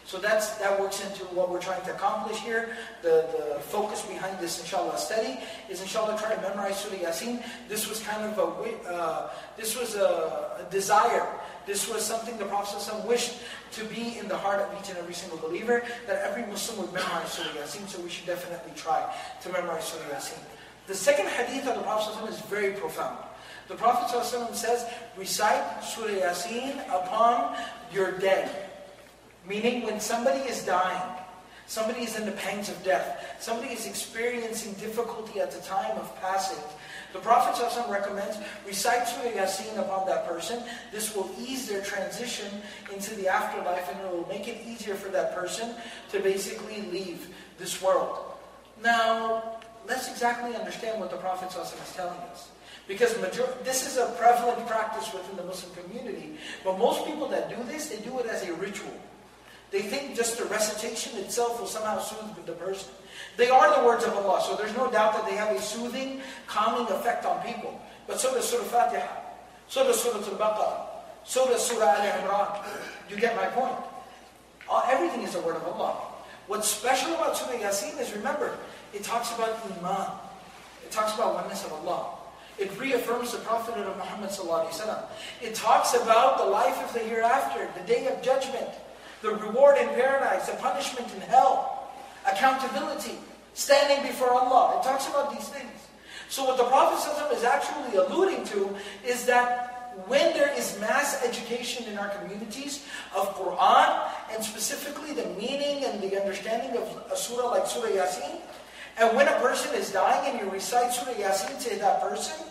So 0.08 0.18
that's, 0.18 0.56
that 0.58 0.78
works 0.78 1.02
into 1.02 1.24
what 1.34 1.50
we're 1.50 1.60
trying 1.60 1.82
to 1.86 1.94
accomplish 1.94 2.38
here. 2.38 2.76
The, 3.02 3.26
the 3.32 3.60
focus 3.60 4.02
behind 4.02 4.38
this, 4.38 4.60
inshallah, 4.60 4.98
study 4.98 5.38
is, 5.70 5.80
inshallah, 5.80 6.18
try 6.18 6.34
to 6.34 6.40
memorize 6.42 6.78
Surah 6.78 6.96
Yasin. 6.96 7.42
This 7.68 7.88
was 7.88 8.00
kind 8.00 8.22
of 8.22 8.38
a, 8.38 8.88
uh, 8.88 9.30
this 9.56 9.78
was 9.78 9.94
a, 9.94 10.66
a, 10.66 10.70
desire. 10.70 11.26
This 11.66 11.88
was 11.88 12.04
something 12.04 12.36
the 12.36 12.44
Prophet 12.44 12.78
ﷺ 12.78 13.06
wished 13.06 13.38
to 13.72 13.84
be 13.86 14.18
in 14.18 14.28
the 14.28 14.36
heart 14.36 14.60
of 14.60 14.78
each 14.78 14.90
and 14.90 14.98
every 14.98 15.14
single 15.14 15.38
believer, 15.38 15.82
that 16.06 16.22
every 16.22 16.44
Muslim 16.46 16.82
would 16.82 16.92
memorize 16.92 17.32
Surah 17.32 17.48
Yasin, 17.62 17.88
so 17.88 17.98
we 18.02 18.10
should 18.10 18.26
definitely 18.26 18.72
try 18.76 19.10
to 19.40 19.48
memorize 19.48 19.84
Surah 19.84 20.14
Yasin. 20.14 20.38
The 20.86 20.94
second 20.94 21.28
hadith 21.28 21.66
of 21.66 21.76
the 21.76 21.82
Prophet 21.82 22.12
ﷺ 22.12 22.28
is 22.28 22.40
very 22.42 22.72
profound. 22.74 23.16
The 23.68 23.74
Prophet 23.74 24.14
ﷺ 24.14 24.54
says, 24.54 24.84
recite 25.16 25.82
Surah 25.82 26.08
Yasin 26.08 26.78
upon 26.88 27.56
your 27.90 28.12
dead. 28.18 28.67
Meaning 29.47 29.83
when 29.83 29.99
somebody 29.99 30.39
is 30.41 30.65
dying, 30.65 31.01
somebody 31.67 32.01
is 32.01 32.17
in 32.17 32.25
the 32.25 32.31
pangs 32.33 32.69
of 32.69 32.83
death, 32.83 33.37
somebody 33.39 33.73
is 33.73 33.85
experiencing 33.87 34.73
difficulty 34.73 35.39
at 35.39 35.51
the 35.51 35.61
time 35.61 35.97
of 35.97 36.21
passing, 36.21 36.61
the 37.11 37.19
Prophet 37.19 37.59
ﷺ 37.59 37.89
recommends 37.89 38.37
recite 38.67 39.07
Surah 39.07 39.31
Yasin 39.31 39.79
upon 39.79 40.05
that 40.07 40.27
person. 40.27 40.61
This 40.91 41.15
will 41.15 41.29
ease 41.39 41.67
their 41.67 41.81
transition 41.81 42.61
into 42.93 43.15
the 43.15 43.27
afterlife 43.27 43.89
and 43.91 43.99
it 43.99 44.11
will 44.11 44.27
make 44.27 44.47
it 44.47 44.61
easier 44.67 44.93
for 44.93 45.09
that 45.09 45.33
person 45.33 45.73
to 46.11 46.19
basically 46.19 46.83
leave 46.91 47.33
this 47.57 47.81
world. 47.81 48.19
Now, 48.83 49.59
let's 49.87 50.09
exactly 50.09 50.55
understand 50.55 50.99
what 50.99 51.09
the 51.09 51.17
Prophet 51.17 51.49
ﷺ 51.49 51.83
is 51.83 51.95
telling 51.95 52.19
us. 52.31 52.49
Because 52.87 53.19
major- 53.21 53.53
this 53.63 53.85
is 53.87 53.97
a 53.97 54.13
prevalent 54.17 54.65
practice 54.67 55.11
within 55.11 55.35
the 55.35 55.43
Muslim 55.43 55.73
community. 55.75 56.37
But 56.63 56.77
most 56.77 57.05
people 57.05 57.27
that 57.29 57.49
do 57.49 57.61
this, 57.63 57.89
they 57.89 57.97
do 57.97 58.19
it 58.19 58.27
as 58.27 58.47
a 58.47 58.53
ritual. 58.53 58.93
They 59.71 59.81
think 59.81 60.15
just 60.15 60.37
the 60.37 60.45
recitation 60.45 61.17
itself 61.19 61.59
will 61.59 61.67
somehow 61.67 61.99
soothe 61.99 62.45
the 62.45 62.53
person. 62.53 62.89
They 63.37 63.49
are 63.49 63.79
the 63.79 63.85
words 63.85 64.03
of 64.03 64.13
Allah, 64.13 64.41
so 64.41 64.55
there's 64.55 64.75
no 64.75 64.89
doubt 64.89 65.13
that 65.13 65.25
they 65.25 65.35
have 65.35 65.55
a 65.55 65.61
soothing, 65.61 66.21
calming 66.47 66.91
effect 66.91 67.25
on 67.25 67.41
people. 67.45 67.79
But 68.07 68.19
so 68.19 68.33
does 68.33 68.49
Surah 68.49 68.63
Fatiha, 68.63 69.07
so 69.67 69.83
does 69.83 70.01
Surah 70.01 70.17
Al-Baqarah, 70.17 70.81
so 71.23 71.47
does 71.47 71.65
Surah 71.65 71.85
Al-Imran. 71.85 72.65
You 73.09 73.17
get 73.17 73.35
my 73.35 73.45
point? 73.45 73.75
Uh, 74.69 74.87
everything 74.89 75.21
is 75.21 75.33
the 75.33 75.41
word 75.41 75.55
of 75.55 75.63
Allah. 75.63 75.95
What's 76.47 76.67
special 76.67 77.13
about 77.13 77.37
Surah 77.37 77.59
Yasin 77.59 77.99
is, 77.99 78.11
remember, 78.13 78.57
it 78.93 79.03
talks 79.03 79.33
about 79.35 79.59
Iman. 79.77 80.09
It 80.83 80.91
talks 80.91 81.13
about 81.13 81.35
oneness 81.35 81.63
of 81.65 81.73
Allah. 81.73 82.15
It 82.57 82.77
reaffirms 82.79 83.31
the 83.31 83.37
prophethood 83.37 83.85
of 83.85 83.95
Muhammad 83.97 84.31
It 85.41 85.55
talks 85.55 85.93
about 85.93 86.37
the 86.39 86.45
life 86.45 86.83
of 86.83 86.93
the 86.93 86.99
hereafter, 86.99 87.69
the 87.79 87.87
day 87.87 88.07
of 88.07 88.21
judgment 88.21 88.67
the 89.21 89.31
reward 89.31 89.77
in 89.77 89.87
paradise, 89.89 90.47
the 90.47 90.55
punishment 90.57 91.13
in 91.13 91.21
hell, 91.21 91.91
accountability, 92.25 93.17
standing 93.53 94.05
before 94.07 94.31
Allah. 94.31 94.79
It 94.79 94.83
talks 94.83 95.07
about 95.07 95.31
these 95.31 95.47
things. 95.49 95.71
So 96.29 96.45
what 96.45 96.57
the 96.57 96.65
Prophet 96.65 97.33
is 97.35 97.43
actually 97.43 97.97
alluding 97.97 98.45
to 98.45 98.75
is 99.05 99.25
that 99.25 99.75
when 100.07 100.33
there 100.33 100.53
is 100.55 100.79
mass 100.79 101.23
education 101.25 101.85
in 101.91 101.97
our 101.97 102.09
communities 102.09 102.85
of 103.15 103.35
Quran, 103.35 104.09
and 104.31 104.43
specifically 104.43 105.13
the 105.13 105.25
meaning 105.39 105.83
and 105.85 106.01
the 106.01 106.21
understanding 106.21 106.77
of 106.77 107.03
a 107.11 107.17
surah 107.17 107.49
like 107.49 107.67
Surah 107.67 107.89
Yasin, 107.89 108.39
and 108.97 109.15
when 109.15 109.27
a 109.27 109.39
person 109.39 109.73
is 109.75 109.91
dying 109.91 110.31
and 110.31 110.39
you 110.39 110.51
recite 110.51 110.93
Surah 110.93 111.13
Yasin 111.13 111.61
to 111.63 111.79
that 111.79 112.01
person, 112.01 112.45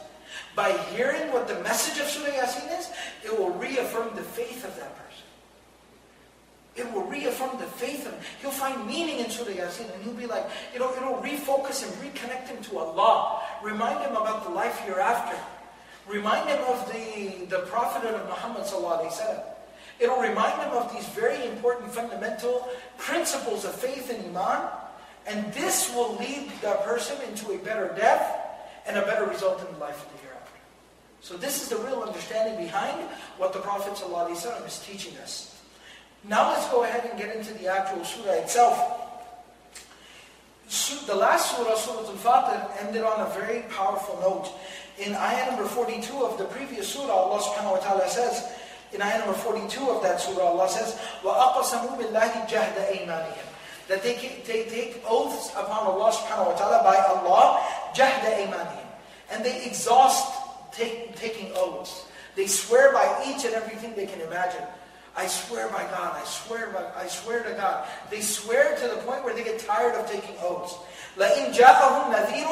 by 0.54 0.72
hearing 0.90 1.32
what 1.32 1.46
the 1.46 1.58
message 1.62 2.00
of 2.00 2.08
Surah 2.08 2.32
Yasin 2.32 2.78
is, 2.78 2.90
it 3.24 3.38
will 3.38 3.50
reaffirm 3.50 4.14
the 4.16 4.22
faith 4.22 4.64
of 4.64 4.74
that 4.76 4.94
person. 4.96 5.07
It 6.78 6.90
will 6.92 7.02
reaffirm 7.02 7.58
the 7.58 7.66
faith 7.66 8.04
him. 8.04 8.14
He'll 8.40 8.52
find 8.52 8.86
meaning 8.86 9.18
in 9.18 9.28
Surah 9.30 9.50
Yasin 9.50 9.92
and 9.92 10.02
he'll 10.04 10.14
be 10.14 10.26
like, 10.26 10.46
you 10.72 10.78
know, 10.78 10.94
it'll 10.94 11.20
refocus 11.20 11.82
him, 11.82 11.90
reconnect 11.98 12.46
him 12.48 12.62
to 12.64 12.78
Allah. 12.78 13.42
Remind 13.62 14.00
him 14.00 14.12
about 14.12 14.44
the 14.44 14.50
life 14.50 14.78
hereafter. 14.80 15.36
Remind 16.06 16.48
him 16.48 16.62
of 16.68 16.90
the, 16.92 17.46
the 17.46 17.66
prophethood 17.66 18.14
of 18.14 18.28
Muhammad 18.28 18.64
It'll 20.00 20.20
remind 20.20 20.62
him 20.62 20.70
of 20.70 20.92
these 20.92 21.06
very 21.08 21.44
important 21.48 21.92
fundamental 21.92 22.68
principles 22.96 23.64
of 23.64 23.74
faith 23.74 24.10
and 24.10 24.36
iman. 24.36 24.68
And 25.26 25.52
this 25.52 25.92
will 25.92 26.16
lead 26.16 26.50
that 26.62 26.84
person 26.84 27.16
into 27.28 27.52
a 27.52 27.58
better 27.58 27.92
death 27.96 28.38
and 28.86 28.96
a 28.96 29.02
better 29.02 29.26
result 29.26 29.60
in 29.66 29.74
the 29.74 29.80
life 29.80 30.06
of 30.06 30.12
the 30.12 30.18
hereafter. 30.22 30.52
So 31.20 31.36
this 31.36 31.60
is 31.60 31.68
the 31.68 31.76
real 31.76 32.02
understanding 32.02 32.64
behind 32.64 33.00
what 33.36 33.52
the 33.52 33.58
Prophet 33.58 33.94
ﷺ 33.94 34.66
is 34.66 34.78
teaching 34.86 35.18
us. 35.18 35.57
Now 36.23 36.51
let's 36.51 36.69
go 36.69 36.83
ahead 36.83 37.09
and 37.09 37.19
get 37.19 37.35
into 37.35 37.53
the 37.55 37.67
actual 37.67 38.03
surah 38.05 38.33
itself. 38.33 39.03
The 41.05 41.15
last 41.15 41.55
surah, 41.55 41.75
Surah 41.75 42.07
Al-Fatir, 42.07 42.87
ended 42.87 43.03
on 43.03 43.19
a 43.21 43.29
very 43.37 43.63
powerful 43.69 44.17
note. 44.21 44.49
In 44.97 45.13
ayah 45.13 45.51
number 45.51 45.65
42 45.65 46.23
of 46.23 46.37
the 46.37 46.45
previous 46.45 46.87
surah, 46.87 47.11
Allah 47.11 47.41
subhanahu 47.41 47.77
wa 47.77 47.81
ta'ala 47.83 48.09
says, 48.09 48.49
in 48.93 49.01
ayah 49.01 49.19
number 49.19 49.33
42 49.33 49.89
of 49.89 50.01
that 50.01 50.21
surah, 50.21 50.53
Allah 50.53 50.69
says, 50.69 50.97
وَأَقَسَمُوا 51.21 51.97
بِاللَّهِ 51.99 52.47
جَهْدَ 52.47 52.77
أَيْمَانِهِمْ 52.89 53.47
That 53.89 54.01
they, 54.01 54.15
they 54.47 54.63
take 54.69 55.03
oaths 55.05 55.51
upon 55.51 55.85
Allah 55.91 56.11
subhanahu 56.13 56.53
wa 56.53 56.55
ta'ala 56.55 56.79
by 56.81 56.97
Allah, 57.11 57.61
جَهْدَ 57.93 58.23
أَيْمَانِهِمْ 58.23 58.87
And 59.31 59.43
they 59.43 59.65
exhaust 59.65 60.31
take, 60.71 61.15
taking 61.15 61.51
oaths. 61.55 62.05
They 62.35 62.47
swear 62.47 62.93
by 62.93 63.25
each 63.27 63.45
and 63.45 63.53
everything 63.53 63.93
they 63.95 64.07
can 64.07 64.21
imagine. 64.21 64.63
I 65.17 65.27
swear 65.27 65.69
by 65.69 65.83
God, 65.93 66.17
I 66.17 66.23
swear 66.25 66.69
by, 66.73 66.89
I 66.97 67.07
swear 67.07 67.43
to 67.43 67.53
God. 67.53 67.85
They 68.09 68.21
swear 68.21 68.75
to 68.77 68.87
the 68.87 68.97
point 69.05 69.23
where 69.23 69.33
they 69.33 69.43
get 69.43 69.59
tired 69.59 69.93
of 69.93 70.09
taking 70.09 70.35
oaths. 70.41 70.73
لَإِنْ 71.17 71.53
جَاءَهُمْ 71.53 72.09
نَذِيرٌ 72.09 72.49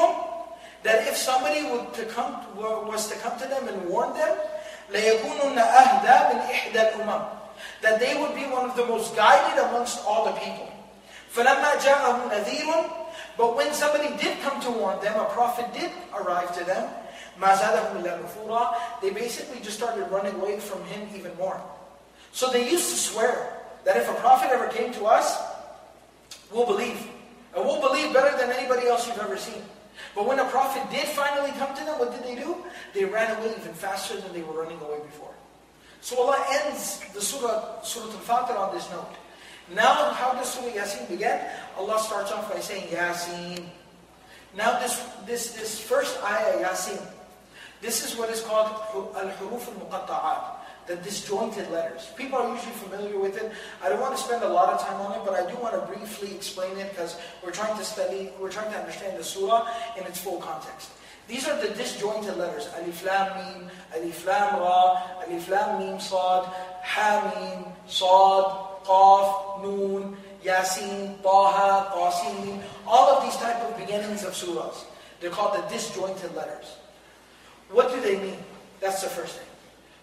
That 0.84 1.08
if 1.08 1.16
somebody 1.16 1.64
would 1.64 1.92
to 1.94 2.06
come, 2.06 2.38
was 2.54 3.10
to 3.10 3.18
come 3.18 3.38
to 3.40 3.48
them 3.48 3.66
and 3.66 3.90
warn 3.90 4.14
them, 4.14 4.38
لَيَكُونُنَّ 4.92 5.58
أَهْدَى 5.58 6.16
مِنْ 6.30 6.38
إِحْدَى 6.46 6.92
الْأُمَمِ 6.92 7.22
That 7.82 7.98
they 7.98 8.14
would 8.20 8.34
be 8.36 8.46
one 8.46 8.70
of 8.70 8.76
the 8.76 8.86
most 8.86 9.16
guided 9.16 9.58
amongst 9.64 9.98
all 10.06 10.26
the 10.26 10.38
people. 10.38 10.70
فَلَمَّا 11.34 11.82
جَاءَهُمْ 11.82 12.30
نَذِيرٌ 12.30 12.92
But 13.36 13.56
when 13.56 13.74
somebody 13.74 14.14
did 14.22 14.38
come 14.40 14.60
to 14.62 14.70
warn 14.70 15.00
them, 15.00 15.18
a 15.18 15.24
prophet 15.34 15.66
did 15.74 15.90
arrive 16.14 16.56
to 16.56 16.62
them, 16.62 16.88
مَا 17.40 17.58
زَادَهُمْ 17.58 18.02
إِلَّا 18.02 18.22
نُفُورًا 18.22 19.02
They 19.02 19.10
basically 19.10 19.58
just 19.58 19.78
started 19.78 20.06
running 20.12 20.34
away 20.36 20.60
from 20.60 20.84
him 20.84 21.08
even 21.12 21.36
more. 21.36 21.60
So 22.37 22.51
they 22.51 22.69
used 22.69 22.91
to 22.91 22.95
swear 22.95 23.49
that 23.83 23.97
if 23.97 24.07
a 24.07 24.13
prophet 24.21 24.51
ever 24.51 24.67
came 24.67 24.93
to 24.93 25.05
us, 25.05 25.41
we'll 26.53 26.67
believe. 26.67 27.01
And 27.55 27.65
we'll 27.65 27.81
believe 27.81 28.13
better 28.13 28.37
than 28.37 28.51
anybody 28.55 28.85
else 28.85 29.07
you've 29.07 29.17
ever 29.17 29.37
seen. 29.37 29.63
But 30.13 30.27
when 30.27 30.37
a 30.37 30.45
prophet 30.45 30.85
did 30.91 31.07
finally 31.07 31.49
come 31.57 31.75
to 31.75 31.83
them, 31.83 31.97
what 31.97 32.11
did 32.13 32.21
they 32.21 32.39
do? 32.39 32.57
They 32.93 33.05
ran 33.05 33.35
away 33.35 33.55
even 33.57 33.73
faster 33.73 34.21
than 34.21 34.33
they 34.33 34.43
were 34.43 34.53
running 34.53 34.77
away 34.81 34.99
before. 35.03 35.33
So 36.01 36.21
Allah 36.21 36.37
ends 36.61 37.01
the 37.11 37.21
surah, 37.23 37.81
surah 37.81 38.05
Al-Fatir 38.05 38.55
on 38.55 38.75
this 38.75 38.87
note. 38.91 39.15
Now, 39.73 40.13
how 40.13 40.33
does 40.33 40.53
Surah 40.53 40.69
Yasin 40.69 41.09
begin? 41.09 41.41
Allah 41.75 41.97
starts 41.99 42.31
off 42.31 42.53
by 42.53 42.59
saying 42.59 42.87
Yasin. 42.93 43.65
Now, 44.55 44.77
this, 44.77 45.01
this, 45.25 45.53
this 45.53 45.81
first 45.81 46.21
ayah, 46.23 46.63
Yasin, 46.63 47.01
this 47.81 48.05
is 48.05 48.15
what 48.15 48.29
is 48.29 48.41
called 48.41 48.69
Al-Huruf 49.17 49.67
Al-Muqatta'at 49.73 50.56
the 50.87 50.95
disjointed 50.97 51.69
letters. 51.69 52.07
People 52.15 52.39
are 52.39 52.53
usually 52.53 52.71
familiar 52.71 53.19
with 53.19 53.37
it. 53.37 53.51
I 53.83 53.89
don't 53.89 53.99
want 53.99 54.15
to 54.15 54.23
spend 54.23 54.43
a 54.43 54.47
lot 54.47 54.73
of 54.73 54.81
time 54.81 54.99
on 55.01 55.13
it, 55.13 55.21
but 55.25 55.33
I 55.33 55.49
do 55.49 55.57
want 55.61 55.75
to 55.75 55.81
briefly 55.81 56.33
explain 56.33 56.77
it 56.77 56.89
because 56.91 57.17
we're 57.43 57.51
trying 57.51 57.77
to 57.77 57.83
study, 57.83 58.31
we're 58.39 58.51
trying 58.51 58.71
to 58.71 58.79
understand 58.79 59.19
the 59.19 59.23
surah 59.23 59.67
in 59.97 60.05
its 60.05 60.19
full 60.19 60.39
context. 60.39 60.91
These 61.27 61.45
are 61.47 61.61
the 61.61 61.73
disjointed 61.75 62.37
letters. 62.37 62.69
Alif 62.79 63.05
Lam 63.05 63.35
Mim, 63.37 63.69
Alif 63.93 64.25
Lam 64.25 64.59
Ra, 64.61 65.01
Alif 65.27 65.49
Lam 65.49 65.79
Mim 65.79 65.99
Sad, 65.99 66.45
Hamim, 66.83 67.67
Sad, 67.85 68.45
Qaf, 68.87 69.61
Noon, 69.61 70.15
Yasin, 70.41 71.21
Taha, 71.21 71.91
Qasim. 71.91 72.61
All 72.85 73.11
of 73.11 73.23
these 73.23 73.35
type 73.35 73.57
of 73.57 73.77
beginnings 73.77 74.23
of 74.23 74.31
surahs. 74.31 74.85
They're 75.19 75.29
called 75.29 75.57
the 75.57 75.67
disjointed 75.67 76.33
letters. 76.33 76.77
What 77.71 77.91
do 77.91 77.99
they 77.99 78.17
mean? 78.17 78.37
That's 78.79 79.01
the 79.01 79.09
first 79.09 79.35
thing. 79.35 79.46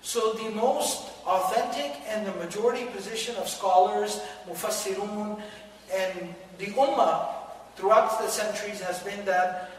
So 0.04 0.36
the 0.36 0.50
most 0.52 1.08
authentic 1.24 1.96
and 2.06 2.28
the 2.28 2.36
majority 2.36 2.84
position 2.92 3.34
of 3.36 3.48
scholars, 3.48 4.20
mufassirun, 4.46 5.40
and 5.88 6.34
the 6.58 6.66
ummah 6.76 7.32
throughout 7.74 8.20
the 8.20 8.28
centuries 8.28 8.84
has 8.84 9.00
been 9.00 9.24
that 9.24 9.72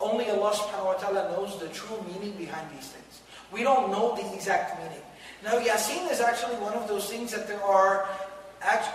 Only 0.00 0.28
Allah 0.28 0.52
subhanahu 0.52 0.92
wa 0.92 0.98
ta'ala 1.00 1.32
knows 1.32 1.56
the 1.58 1.68
true 1.72 1.96
meaning 2.04 2.36
behind 2.36 2.68
these 2.76 2.92
things. 2.92 3.24
We 3.48 3.62
don't 3.64 3.90
know 3.90 4.12
the 4.12 4.28
exact 4.34 4.76
meaning. 4.76 5.00
Now, 5.42 5.56
Yasin 5.56 6.10
is 6.12 6.20
actually 6.20 6.56
one 6.56 6.74
of 6.74 6.88
those 6.88 7.08
things 7.08 7.32
that 7.32 7.48
there 7.48 7.62
are 7.62 8.08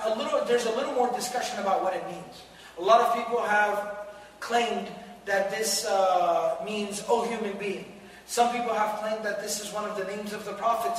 a 0.05 0.13
little, 0.13 0.45
there's 0.45 0.65
a 0.65 0.75
little 0.75 0.93
more 0.93 1.09
discussion 1.13 1.57
about 1.59 1.81
what 1.81 1.95
it 1.95 2.05
means. 2.05 2.45
A 2.77 2.81
lot 2.81 3.01
of 3.01 3.15
people 3.15 3.41
have 3.41 4.05
claimed 4.39 4.89
that 5.25 5.49
this 5.49 5.85
uh, 5.85 6.61
means, 6.65 7.03
oh 7.09 7.25
human 7.25 7.57
being. 7.57 7.90
Some 8.25 8.51
people 8.51 8.73
have 8.73 8.99
claimed 8.99 9.25
that 9.25 9.41
this 9.41 9.59
is 9.59 9.73
one 9.73 9.89
of 9.89 9.97
the 9.97 10.05
names 10.05 10.33
of 10.33 10.45
the 10.45 10.53
Prophet 10.53 10.93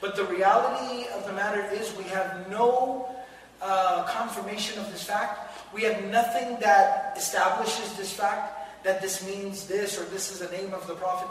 But 0.00 0.16
the 0.16 0.24
reality 0.24 1.06
of 1.14 1.26
the 1.26 1.32
matter 1.32 1.64
is 1.72 1.94
we 1.96 2.04
have 2.04 2.48
no 2.50 3.08
uh, 3.62 4.04
confirmation 4.04 4.78
of 4.80 4.90
this 4.90 5.04
fact. 5.04 5.52
We 5.72 5.82
have 5.82 6.04
nothing 6.04 6.58
that 6.60 7.14
establishes 7.16 7.96
this 7.96 8.12
fact 8.12 8.84
that 8.84 9.00
this 9.00 9.24
means 9.24 9.66
this 9.66 9.98
or 9.98 10.04
this 10.06 10.32
is 10.32 10.40
the 10.40 10.50
name 10.56 10.74
of 10.74 10.86
the 10.86 10.94
Prophet 10.94 11.30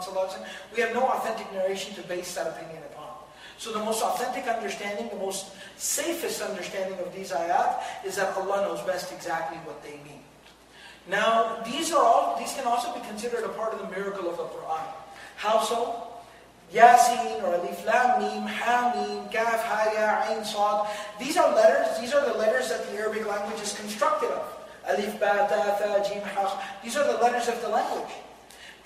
We 0.74 0.82
have 0.82 0.94
no 0.94 1.02
authentic 1.02 1.52
narration 1.52 1.94
to 1.94 2.02
base 2.02 2.34
that 2.34 2.46
opinion 2.46 2.82
upon. 2.92 3.10
So 3.58 3.72
the 3.72 3.84
most 3.84 4.02
authentic 4.02 4.48
understanding, 4.48 5.08
the 5.08 5.16
most 5.16 5.52
safest 5.76 6.42
understanding 6.42 6.98
of 6.98 7.14
these 7.14 7.30
ayat 7.30 7.82
is 8.04 8.16
that 8.16 8.36
Allah 8.36 8.62
knows 8.62 8.80
best 8.82 9.12
exactly 9.12 9.58
what 9.58 9.82
they 9.84 10.00
mean. 10.02 10.24
Now, 11.08 11.62
these 11.64 11.92
are 11.92 12.02
all 12.02 12.38
these 12.38 12.52
can 12.52 12.66
also 12.66 12.94
be 12.94 13.00
considered 13.06 13.44
a 13.44 13.48
part 13.50 13.72
of 13.74 13.80
the 13.80 13.88
miracle 13.88 14.30
of 14.30 14.36
the 14.36 14.44
Quran. 14.44 14.86
How 15.36 15.62
so? 15.62 16.08
Yasin 16.72 17.42
or 17.42 17.54
Alif 17.54 17.84
Lam 17.84 18.22
Mim, 18.22 18.46
Ha 18.46 18.92
Mim, 18.94 19.28
Kaf, 19.28 19.62
Ha 19.64 19.92
Ya, 19.92 20.32
Ain, 20.32 20.44
Sad. 20.44 20.88
These 21.20 21.36
are 21.36 21.54
letters, 21.54 22.00
these 22.00 22.14
are 22.14 22.24
the 22.24 22.38
letters 22.38 22.70
that 22.70 22.86
the 22.86 22.96
Arabic 22.96 23.26
language 23.26 23.60
is 23.60 23.74
constructed 23.74 24.30
of. 24.30 24.46
Alif, 24.88 25.20
Ba, 25.20 25.46
Ta, 25.50 25.76
Tha, 25.78 26.08
Jim, 26.08 26.22
Ha. 26.22 26.78
These 26.82 26.96
are 26.96 27.04
the 27.04 27.22
letters 27.22 27.48
of 27.48 27.60
the 27.60 27.68
language. 27.68 28.12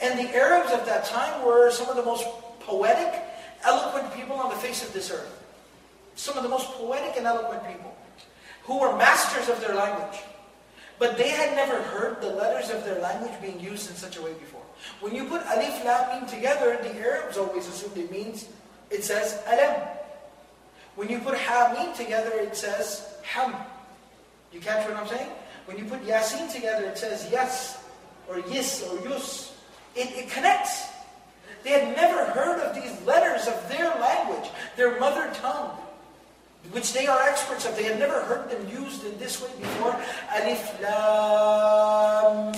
And 0.00 0.18
the 0.18 0.34
Arabs 0.34 0.72
of 0.72 0.84
that 0.86 1.04
time 1.04 1.44
were 1.44 1.70
some 1.70 1.88
of 1.88 1.96
the 1.96 2.02
most 2.02 2.26
poetic, 2.60 3.22
eloquent 3.64 4.12
people 4.14 4.36
on 4.36 4.50
the 4.50 4.56
face 4.56 4.84
of 4.84 4.92
this 4.92 5.10
earth. 5.10 5.44
Some 6.16 6.36
of 6.36 6.42
the 6.42 6.48
most 6.48 6.66
poetic 6.72 7.16
and 7.16 7.26
eloquent 7.26 7.66
people 7.66 7.94
who 8.64 8.80
were 8.80 8.96
masters 8.96 9.48
of 9.48 9.60
their 9.60 9.74
language. 9.74 10.20
But 10.98 11.18
they 11.18 11.28
had 11.28 11.54
never 11.54 11.82
heard 11.82 12.20
the 12.20 12.30
letters 12.30 12.70
of 12.70 12.84
their 12.84 13.00
language 13.00 13.34
being 13.42 13.60
used 13.60 13.90
in 13.90 13.96
such 13.96 14.16
a 14.16 14.22
way 14.22 14.32
before. 14.34 14.62
When 15.00 15.14
you 15.14 15.24
put 15.26 15.42
alif, 15.42 15.84
lam, 15.84 16.20
mim 16.20 16.28
together, 16.28 16.78
the 16.82 16.98
Arabs 16.98 17.36
always 17.36 17.66
assumed 17.66 17.96
it 17.98 18.10
means, 18.10 18.48
it 18.90 19.04
says 19.04 19.42
alam. 19.46 19.88
When 20.94 21.08
you 21.10 21.18
put 21.18 21.36
ha, 21.36 21.74
mim 21.76 21.94
together, 21.94 22.30
it 22.34 22.56
says 22.56 23.14
ham. 23.22 23.54
You 24.52 24.60
catch 24.60 24.88
what 24.88 24.96
I'm 24.96 25.06
saying? 25.06 25.28
When 25.66 25.76
you 25.76 25.84
put 25.84 26.02
yasin 26.06 26.50
together, 26.50 26.86
it 26.86 26.96
says 26.96 27.28
yes, 27.30 27.84
or 28.28 28.38
yes, 28.50 28.82
or 28.88 28.98
yus. 29.06 29.54
It, 29.94 30.10
it 30.12 30.30
connects. 30.30 30.86
They 31.62 31.70
had 31.70 31.96
never 31.96 32.24
heard 32.26 32.60
of 32.60 32.74
these 32.74 32.94
letters 33.04 33.48
of 33.48 33.68
their 33.68 33.88
language, 34.00 34.48
their 34.76 34.98
mother 35.00 35.30
tongue 35.34 35.76
which 36.72 36.92
they 36.92 37.06
are 37.06 37.22
experts 37.22 37.64
of. 37.66 37.76
They 37.76 37.84
had 37.84 37.98
never 37.98 38.20
heard 38.22 38.50
them 38.50 38.68
used 38.68 39.04
in 39.04 39.18
this 39.18 39.40
way 39.42 39.50
before. 39.60 39.96
Alif 40.34 40.80
Lam 40.80 42.52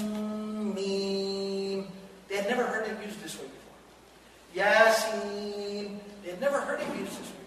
Mim. 0.74 1.86
They 2.28 2.36
had 2.36 2.48
never 2.48 2.64
heard 2.64 2.86
it 2.86 2.96
used 3.04 3.22
this 3.22 3.36
way 3.38 3.46
before. 3.46 4.64
Yasin. 4.64 5.98
They 6.22 6.30
had 6.30 6.40
never 6.40 6.60
heard 6.60 6.80
it 6.80 6.88
used 6.98 7.12
this 7.12 7.28
way. 7.28 7.46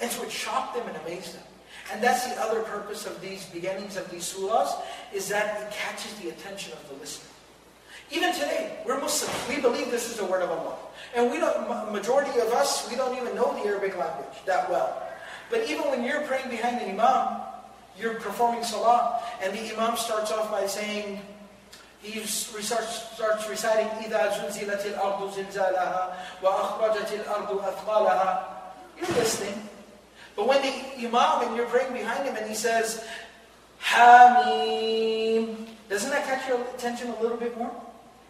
And 0.00 0.10
so 0.10 0.22
it 0.22 0.30
shocked 0.30 0.74
them 0.74 0.86
and 0.88 0.96
amazed 1.06 1.34
them. 1.34 1.44
And 1.92 2.02
that's 2.02 2.26
the 2.26 2.40
other 2.40 2.62
purpose 2.62 3.06
of 3.06 3.20
these 3.20 3.44
beginnings 3.46 3.96
of 3.96 4.10
these 4.10 4.24
surahs, 4.32 4.72
is 5.12 5.28
that 5.28 5.60
it 5.60 5.70
catches 5.72 6.14
the 6.14 6.30
attention 6.30 6.72
of 6.72 6.88
the 6.88 6.94
listener. 6.94 7.28
Even 8.10 8.32
today, 8.32 8.78
we're 8.86 9.00
Muslims. 9.00 9.34
We 9.48 9.60
believe 9.60 9.90
this 9.90 10.10
is 10.10 10.16
the 10.16 10.24
word 10.24 10.42
of 10.42 10.50
Allah. 10.50 10.76
And 11.14 11.30
we 11.30 11.38
don't, 11.38 11.92
majority 11.92 12.38
of 12.40 12.52
us, 12.52 12.88
we 12.90 12.96
don't 12.96 13.16
even 13.16 13.34
know 13.34 13.52
the 13.54 13.68
Arabic 13.68 13.96
language 13.98 14.42
that 14.46 14.70
well. 14.70 15.02
But 15.51 15.69
even 15.69 15.89
when 15.89 16.03
you're 16.03 16.21
praying 16.21 16.49
behind 16.49 16.81
the 16.81 16.89
imam, 16.89 17.41
you're 17.99 18.15
performing 18.15 18.63
salah, 18.63 19.21
and 19.41 19.53
the 19.53 19.73
imam 19.73 19.97
starts 19.97 20.31
off 20.31 20.51
by 20.51 20.67
saying, 20.67 21.21
he 22.01 22.19
starts, 22.21 23.15
starts 23.15 23.49
reciting, 23.49 23.87
إِذَا 24.05 24.33
زُلْزِلَتِ 24.33 24.93
الْأَرْضُ 24.93 25.33
زِلْزَالَهَا 25.33 26.13
وَأَخْرَجَتِ 26.41 27.23
الْأَرْضُ 27.23 27.61
أَثْقَالَهَا 27.63 28.43
You're 28.99 29.17
listening. 29.17 29.67
But 30.35 30.47
when 30.47 30.61
the 30.61 31.07
imam 31.07 31.47
and 31.47 31.55
you're 31.55 31.65
praying 31.65 31.93
behind 31.93 32.27
him 32.27 32.35
and 32.35 32.47
he 32.47 32.55
says, 32.55 33.03
Hamim, 33.81 35.67
doesn't 35.89 36.09
that 36.11 36.25
catch 36.25 36.47
your 36.47 36.61
attention 36.75 37.09
a 37.09 37.21
little 37.21 37.37
bit 37.37 37.57
more? 37.57 37.71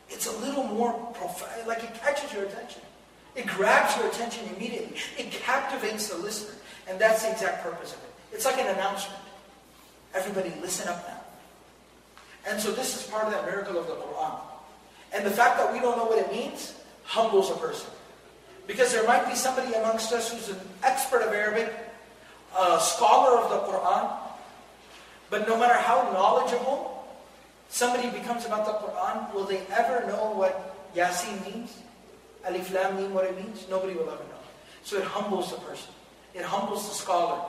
It's 0.09 0.27
a 0.27 0.37
little 0.39 0.63
more 0.63 0.93
profound, 1.13 1.67
like 1.67 1.83
it 1.83 1.93
catches 1.95 2.31
your 2.33 2.45
attention. 2.45 2.81
It 3.35 3.45
grabs 3.45 3.95
your 3.97 4.07
attention 4.07 4.47
immediately. 4.55 4.97
It 5.17 5.31
captivates 5.31 6.07
the 6.07 6.17
listener. 6.17 6.55
And 6.88 6.98
that's 6.98 7.22
the 7.22 7.30
exact 7.30 7.62
purpose 7.62 7.92
of 7.92 7.98
it. 8.02 8.12
It's 8.32 8.44
like 8.44 8.58
an 8.58 8.66
announcement. 8.68 9.20
Everybody 10.14 10.52
listen 10.60 10.88
up 10.88 11.06
now. 11.08 11.20
And 12.50 12.60
so 12.60 12.72
this 12.72 12.96
is 12.96 13.10
part 13.10 13.24
of 13.24 13.32
that 13.32 13.44
miracle 13.46 13.78
of 13.78 13.86
the 13.86 13.94
Quran. 13.94 14.40
And 15.14 15.24
the 15.24 15.30
fact 15.30 15.58
that 15.58 15.72
we 15.72 15.78
don't 15.80 15.96
know 15.96 16.06
what 16.06 16.18
it 16.18 16.30
means 16.32 16.74
humbles 17.04 17.50
a 17.50 17.54
person. 17.54 17.90
Because 18.66 18.92
there 18.92 19.06
might 19.06 19.28
be 19.28 19.34
somebody 19.34 19.72
amongst 19.74 20.12
us 20.12 20.32
who's 20.32 20.48
an 20.48 20.60
expert 20.82 21.22
of 21.22 21.32
Arabic, 21.32 21.72
a 22.58 22.80
scholar 22.80 23.38
of 23.38 23.50
the 23.50 23.72
Quran, 23.72 24.16
but 25.30 25.48
no 25.48 25.56
matter 25.58 25.74
how 25.74 26.10
knowledgeable 26.12 27.06
somebody 27.68 28.10
becomes 28.10 28.44
about 28.44 28.66
the 28.66 28.72
Quran, 28.72 29.32
will 29.34 29.44
they 29.44 29.62
ever 29.72 30.06
know 30.06 30.32
what 30.32 30.76
Yasin 30.94 31.42
means? 31.50 31.78
Alif 32.44 32.72
Lam 32.72 32.96
Mim, 32.96 33.14
what 33.14 33.24
it 33.24 33.36
means? 33.36 33.66
Nobody 33.70 33.94
will 33.94 34.10
ever 34.10 34.22
know. 34.24 34.42
So 34.84 34.98
it 34.98 35.04
humbles 35.04 35.50
the 35.50 35.58
person. 35.58 35.92
It 36.33 36.43
humbles 36.43 36.87
the 36.87 36.95
scholar. 36.95 37.41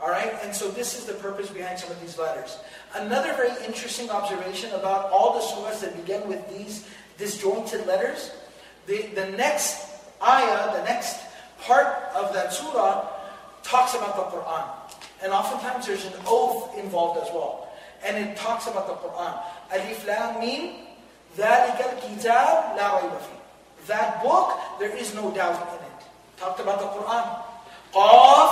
All 0.00 0.08
right? 0.08 0.32
And 0.42 0.54
so 0.54 0.70
this 0.70 0.96
is 0.96 1.04
the 1.04 1.14
purpose 1.14 1.50
behind 1.50 1.78
some 1.78 1.90
of 1.90 2.00
these 2.00 2.18
letters. 2.18 2.58
Another 2.94 3.34
very 3.34 3.52
interesting 3.64 4.10
observation 4.10 4.72
about 4.72 5.10
all 5.10 5.34
the 5.34 5.44
surahs 5.44 5.80
that 5.80 5.96
begin 5.96 6.26
with 6.28 6.46
these 6.48 6.88
disjointed 7.18 7.86
letters, 7.86 8.32
the, 8.86 9.02
the 9.14 9.26
next 9.32 9.86
ayah, 10.22 10.72
the 10.76 10.84
next 10.84 11.20
part 11.60 11.86
of 12.14 12.32
that 12.32 12.52
surah, 12.52 13.06
talks 13.62 13.94
about 13.94 14.16
the 14.16 14.36
Quran. 14.36 14.64
And 15.22 15.32
oftentimes 15.32 15.86
there's 15.86 16.06
an 16.06 16.14
oath 16.26 16.76
involved 16.78 17.20
as 17.20 17.28
well. 17.32 17.68
And 18.02 18.16
it 18.16 18.36
talks 18.36 18.66
about 18.66 18.86
the 18.86 18.94
Quran. 18.94 19.38
Alif 19.72 20.06
Lam 20.06 20.40
Mim, 20.40 20.74
ذَلِكَ 21.36 21.76
الْكِتَابِ 21.76 22.78
لَا 22.78 23.00
رَيْبَ 23.00 23.18
فِيهِ 23.18 23.86
That 23.86 24.22
book, 24.22 24.58
there 24.78 24.96
is 24.96 25.14
no 25.14 25.30
doubt 25.30 25.60
in 25.60 25.84
it. 25.84 26.06
Talked 26.38 26.60
about 26.60 26.80
the 26.80 26.86
Quran. 26.86 27.43
قاف 27.94 28.50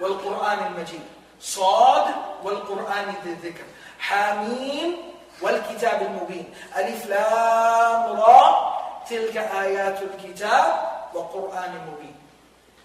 والقرآن 0.00 0.66
المجيد 0.66 1.02
صاد 1.40 2.14
والقرآن 2.44 3.14
ذي 3.24 3.30
الذكر 3.30 3.64
حاميم 3.98 4.96
والكتاب 5.42 6.02
المبين 6.02 6.54
ألف 6.76 7.06
لام 7.06 8.20
را 8.20 8.72
تلك 9.10 9.36
آيات 9.36 9.98
الكتاب 10.02 10.92
وقرآن 11.14 11.72
مبين 11.92 12.16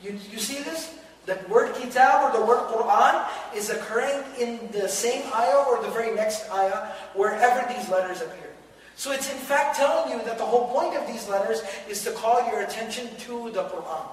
you, 0.02 0.18
you 0.32 0.40
see 0.40 0.64
this? 0.64 0.94
The 1.26 1.38
word 1.48 1.76
kitab 1.76 2.24
or 2.24 2.40
the 2.40 2.44
word 2.44 2.66
Quran 2.74 3.28
is 3.56 3.70
occurring 3.70 4.24
in 4.40 4.60
the 4.72 4.90
same 4.90 5.22
ayah 5.34 5.70
or 5.70 5.82
the 5.84 5.90
very 5.90 6.16
next 6.16 6.50
ayah 6.50 6.90
wherever 7.14 7.62
these 7.72 7.88
letters 7.90 8.22
appear. 8.22 8.50
So 8.96 9.12
it's 9.12 9.32
in 9.32 9.38
fact 9.38 9.78
telling 9.78 10.12
you 10.12 10.24
that 10.26 10.38
the 10.38 10.46
whole 10.46 10.68
point 10.70 10.98
of 10.98 11.06
these 11.06 11.30
letters 11.30 11.62
is 11.88 12.04
to 12.04 12.12
call 12.12 12.46
your 12.50 12.62
attention 12.62 13.08
to 13.30 13.52
the 13.52 13.64
Quran. 13.66 14.06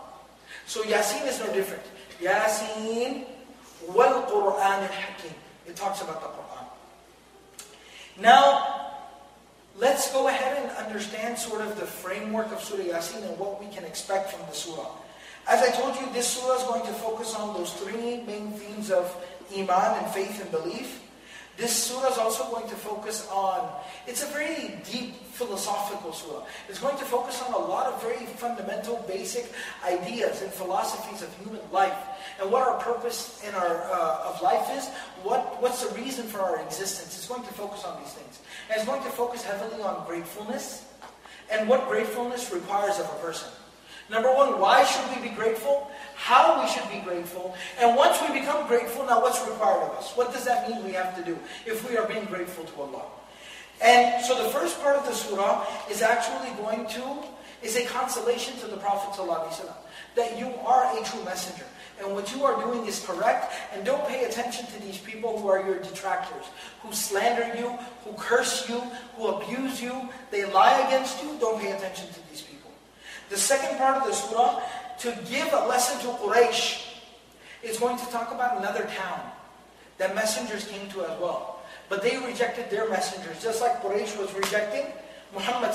So 0.66 0.84
Yasin 0.84 1.28
is 1.28 1.40
no 1.40 1.52
different. 1.54 1.84
Yasin 2.22 3.26
wal 3.90 4.24
Quran 4.24 4.60
al 4.60 4.88
Hakim. 4.88 5.36
It 5.68 5.76
talks 5.76 6.02
about 6.02 6.22
the 6.22 6.28
Quran. 6.28 6.66
Now, 8.22 8.92
let's 9.78 10.12
go 10.12 10.28
ahead 10.28 10.62
and 10.62 10.72
understand 10.86 11.38
sort 11.38 11.62
of 11.62 11.80
the 11.80 11.86
framework 11.86 12.52
of 12.52 12.62
Surah 12.64 12.84
Yasin 12.84 13.28
and 13.28 13.38
what 13.40 13.60
we 13.60 13.68
can 13.68 13.84
expect 13.84 14.32
from 14.32 14.46
the 14.48 14.54
surah. 14.56 14.92
As 15.48 15.62
I 15.62 15.72
told 15.76 15.96
you, 16.00 16.08
this 16.14 16.28
surah 16.28 16.56
is 16.56 16.64
going 16.64 16.86
to 16.86 16.94
focus 16.94 17.36
on 17.36 17.54
those 17.54 17.74
three 17.74 18.24
main 18.24 18.54
themes 18.54 18.92
of 18.92 19.14
Iman 19.52 20.04
and 20.04 20.08
faith 20.14 20.42
and 20.42 20.50
belief. 20.52 21.03
This 21.56 21.72
surah 21.72 22.10
is 22.10 22.18
also 22.18 22.50
going 22.50 22.68
to 22.68 22.76
focus 22.76 23.28
on, 23.32 23.70
it's 24.08 24.24
a 24.24 24.28
very 24.28 24.82
deep 24.90 25.14
philosophical 25.34 26.12
surah. 26.12 26.44
It's 26.68 26.80
going 26.80 26.98
to 26.98 27.06
focus 27.06 27.44
on 27.44 27.54
a 27.54 27.58
lot 27.58 27.86
of 27.86 28.02
very 28.02 28.26
fundamental, 28.26 29.04
basic 29.08 29.52
ideas 29.86 30.42
and 30.42 30.52
philosophies 30.52 31.22
of 31.22 31.32
human 31.38 31.62
life. 31.72 31.96
And 32.42 32.52
what 32.52 32.68
our 32.68 32.80
purpose 32.80 33.40
in 33.48 33.54
our, 33.54 33.84
uh, 33.84 34.34
of 34.34 34.42
life 34.42 34.68
is, 34.72 34.88
what, 35.22 35.62
what's 35.62 35.86
the 35.86 35.94
reason 35.94 36.26
for 36.26 36.40
our 36.40 36.60
existence. 36.62 37.16
It's 37.16 37.28
going 37.28 37.44
to 37.44 37.54
focus 37.54 37.84
on 37.86 38.02
these 38.02 38.14
things. 38.14 38.40
And 38.70 38.78
it's 38.78 38.88
going 38.88 39.04
to 39.04 39.10
focus 39.10 39.44
heavily 39.44 39.82
on 39.84 40.08
gratefulness 40.08 40.86
and 41.52 41.70
what 41.70 41.88
gratefulness 41.88 42.52
requires 42.52 42.98
of 42.98 43.06
a 43.06 43.20
person. 43.22 43.50
Number 44.10 44.34
one, 44.34 44.60
why 44.60 44.84
should 44.84 45.16
we 45.16 45.30
be 45.30 45.36
grateful? 45.36 45.90
How 46.24 46.62
we 46.62 46.70
should 46.72 46.90
be 46.90 47.00
grateful. 47.00 47.54
And 47.82 47.98
once 47.98 48.18
we 48.22 48.40
become 48.40 48.66
grateful, 48.66 49.06
now 49.06 49.22
what's 49.22 49.46
required 49.46 49.92
of 49.92 49.98
us? 49.98 50.16
What 50.16 50.32
does 50.32 50.46
that 50.46 50.70
mean 50.70 50.82
we 50.86 50.94
have 50.94 51.18
to 51.18 51.24
do 51.24 51.38
if 51.66 51.88
we 51.90 51.98
are 51.98 52.08
being 52.08 52.24
grateful 52.26 52.64
to 52.64 52.82
Allah? 52.82 53.04
And 53.82 54.24
so 54.24 54.42
the 54.42 54.50
first 54.50 54.82
part 54.82 54.96
of 54.96 55.06
the 55.06 55.12
surah 55.12 55.68
is 55.92 56.02
actually 56.02 56.50
going 56.64 56.88
to, 56.96 57.04
is 57.62 57.76
a 57.76 57.84
consolation 57.88 58.56
to 58.60 58.68
the 58.68 58.78
Prophet 58.78 59.20
ﷺ, 59.20 59.68
that 60.16 60.40
you 60.40 60.48
are 60.64 60.98
a 60.98 61.04
true 61.04 61.22
messenger. 61.26 61.66
And 62.00 62.16
what 62.16 62.34
you 62.34 62.46
are 62.46 62.56
doing 62.64 62.88
is 62.88 63.06
correct. 63.06 63.52
And 63.74 63.84
don't 63.84 64.08
pay 64.08 64.24
attention 64.24 64.66
to 64.68 64.82
these 64.82 65.00
people 65.00 65.38
who 65.38 65.50
are 65.50 65.60
your 65.60 65.80
detractors, 65.80 66.46
who 66.82 66.94
slander 66.94 67.54
you, 67.60 67.78
who 68.06 68.14
curse 68.14 68.70
you, 68.70 68.80
who 69.18 69.28
abuse 69.28 69.82
you, 69.82 70.08
they 70.32 70.46
lie 70.46 70.80
against 70.88 71.22
you. 71.22 71.36
Don't 71.42 71.60
pay 71.60 71.72
attention 71.74 72.08
to 72.08 72.30
these 72.30 72.42
people. 72.42 72.72
The 73.30 73.38
second 73.38 73.78
part 73.78 73.98
of 73.98 74.08
the 74.08 74.14
surah, 74.14 74.62
to 75.00 75.18
give 75.30 75.52
a 75.54 75.68
lesson 75.68 76.00
to 76.02 76.18
Quraysh, 76.18 76.90
is 77.64 77.80
going 77.80 77.98
to 77.98 78.06
talk 78.08 78.32
about 78.32 78.58
another 78.58 78.84
town 78.98 79.22
that 79.98 80.16
messengers 80.16 80.68
came 80.68 80.90
to 80.90 81.06
as 81.06 81.20
well. 81.20 81.60
But 81.90 82.02
they 82.02 82.18
rejected 82.18 82.70
their 82.70 82.90
messengers, 82.90 83.42
just 83.42 83.62
like 83.62 83.82
Quraysh 83.82 84.18
was 84.18 84.34
rejecting 84.34 84.86
Muhammad 85.34 85.74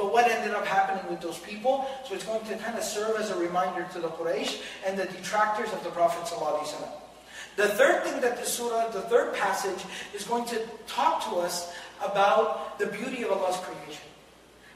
but 0.00 0.14
what 0.14 0.30
ended 0.30 0.54
up 0.54 0.66
happening 0.66 1.04
with 1.10 1.20
those 1.20 1.38
people? 1.40 1.86
So 2.08 2.14
it's 2.14 2.24
going 2.24 2.42
to 2.46 2.56
kind 2.56 2.78
of 2.78 2.82
serve 2.82 3.20
as 3.20 3.30
a 3.30 3.36
reminder 3.36 3.86
to 3.92 4.00
the 4.00 4.08
Quraysh 4.08 4.62
and 4.86 4.98
the 4.98 5.04
detractors 5.04 5.70
of 5.74 5.84
the 5.84 5.90
Prophet. 5.90 6.24
The 7.56 7.68
third 7.68 8.04
thing 8.04 8.18
that 8.22 8.38
the 8.38 8.46
surah, 8.46 8.88
the 8.88 9.02
third 9.02 9.34
passage, 9.34 9.84
is 10.14 10.24
going 10.24 10.46
to 10.46 10.62
talk 10.86 11.22
to 11.24 11.40
us 11.40 11.74
about 12.02 12.78
the 12.78 12.86
beauty 12.86 13.24
of 13.24 13.32
Allah's 13.32 13.58
creation. 13.58 14.09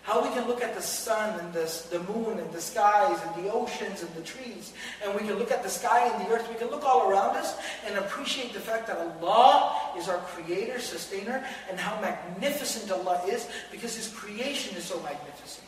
How 0.04 0.22
we 0.22 0.28
can 0.34 0.46
look 0.46 0.62
at 0.62 0.74
the 0.74 0.82
sun 0.82 1.40
and 1.40 1.50
the, 1.54 1.64
the 1.90 2.00
moon 2.12 2.38
and 2.38 2.52
the 2.52 2.60
skies 2.60 3.18
and 3.24 3.42
the 3.42 3.50
oceans 3.50 4.02
and 4.02 4.14
the 4.14 4.20
trees. 4.20 4.74
And 5.02 5.14
we 5.14 5.26
can 5.26 5.38
look 5.38 5.50
at 5.50 5.62
the 5.62 5.70
sky 5.70 6.06
and 6.06 6.26
the 6.26 6.30
earth. 6.30 6.46
We 6.50 6.56
can 6.56 6.68
look 6.68 6.84
all 6.84 7.10
around 7.10 7.36
us 7.36 7.56
and 7.86 7.96
appreciate 7.96 8.52
the 8.52 8.60
fact 8.60 8.86
that 8.88 8.98
Allah 8.98 9.74
is 9.96 10.10
our 10.10 10.18
creator, 10.18 10.78
sustainer, 10.78 11.42
and 11.70 11.80
how 11.80 11.98
magnificent 12.02 12.92
Allah 12.92 13.22
is 13.26 13.48
because 13.72 13.96
His 13.96 14.08
creation 14.08 14.76
is 14.76 14.84
so 14.84 15.00
magnificent. 15.00 15.66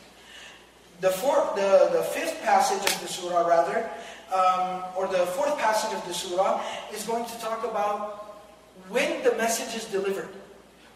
The, 1.01 1.09
fourth, 1.09 1.55
the, 1.55 1.89
the 1.91 2.03
fifth 2.03 2.39
passage 2.43 2.93
of 2.93 3.01
the 3.01 3.07
surah, 3.07 3.47
rather, 3.47 3.89
um, 4.31 4.83
or 4.95 5.07
the 5.07 5.25
fourth 5.33 5.57
passage 5.57 5.97
of 5.97 6.05
the 6.07 6.13
surah, 6.13 6.61
is 6.93 7.03
going 7.07 7.25
to 7.25 7.39
talk 7.39 7.63
about 7.63 8.37
when 8.89 9.23
the 9.23 9.31
message 9.31 9.75
is 9.75 9.85
delivered. 9.85 10.29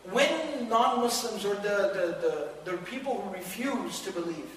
When 0.09 0.67
non-Muslims 0.67 1.45
or 1.45 1.55
the, 1.55 1.61
the, 1.61 2.49
the, 2.65 2.71
the 2.71 2.77
people 2.77 3.21
who 3.21 3.33
refuse 3.33 4.01
to 4.01 4.11
believe, 4.11 4.49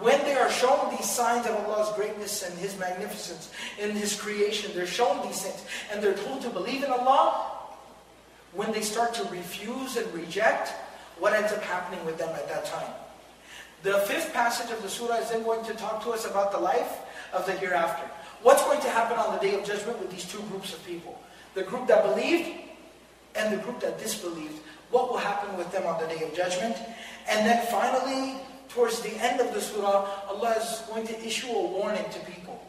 when 0.00 0.20
they 0.24 0.34
are 0.34 0.50
shown 0.50 0.90
these 0.90 1.08
signs 1.08 1.46
of 1.46 1.56
Allah's 1.56 1.94
greatness 1.94 2.42
and 2.42 2.58
His 2.58 2.78
magnificence 2.78 3.50
in 3.80 3.92
His 3.92 4.20
creation, 4.20 4.72
they're 4.74 4.86
shown 4.86 5.26
these 5.26 5.42
things, 5.42 5.64
and 5.92 6.02
they're 6.02 6.14
told 6.14 6.42
to 6.42 6.50
believe 6.50 6.82
in 6.82 6.90
Allah, 6.90 7.52
when 8.52 8.72
they 8.72 8.82
start 8.82 9.14
to 9.14 9.24
refuse 9.24 9.96
and 9.96 10.12
reject, 10.12 10.70
what 11.18 11.32
ends 11.32 11.52
up 11.52 11.62
happening 11.62 12.04
with 12.04 12.18
them 12.18 12.30
at 12.30 12.48
that 12.48 12.64
time? 12.66 12.92
The 13.82 13.98
fifth 14.00 14.32
passage 14.32 14.70
of 14.72 14.82
the 14.82 14.88
surah 14.88 15.16
is 15.16 15.30
then 15.30 15.42
going 15.42 15.64
to 15.64 15.74
talk 15.74 16.02
to 16.04 16.10
us 16.10 16.26
about 16.26 16.52
the 16.52 16.58
life 16.58 16.98
of 17.32 17.46
the 17.46 17.52
hereafter. 17.52 18.06
What's 18.42 18.62
going 18.64 18.80
to 18.80 18.90
happen 18.90 19.18
on 19.18 19.34
the 19.34 19.40
day 19.40 19.54
of 19.58 19.64
judgment 19.64 20.00
with 20.00 20.10
these 20.10 20.24
two 20.24 20.40
groups 20.50 20.72
of 20.72 20.84
people? 20.84 21.20
The 21.54 21.62
group 21.62 21.86
that 21.88 22.04
believed 22.04 22.50
and 23.38 23.56
the 23.56 23.62
group 23.62 23.80
that 23.80 23.98
disbelieved, 23.98 24.60
what 24.90 25.10
will 25.10 25.18
happen 25.18 25.56
with 25.56 25.70
them 25.72 25.86
on 25.86 26.00
the 26.00 26.06
day 26.08 26.22
of 26.24 26.34
judgment. 26.34 26.76
And 27.28 27.46
then 27.46 27.64
finally, 27.66 28.40
towards 28.68 29.00
the 29.00 29.12
end 29.22 29.40
of 29.40 29.54
the 29.54 29.60
surah, 29.60 30.08
Allah 30.28 30.54
is 30.56 30.82
going 30.88 31.06
to 31.06 31.26
issue 31.26 31.48
a 31.48 31.66
warning 31.68 32.04
to 32.10 32.20
people 32.20 32.60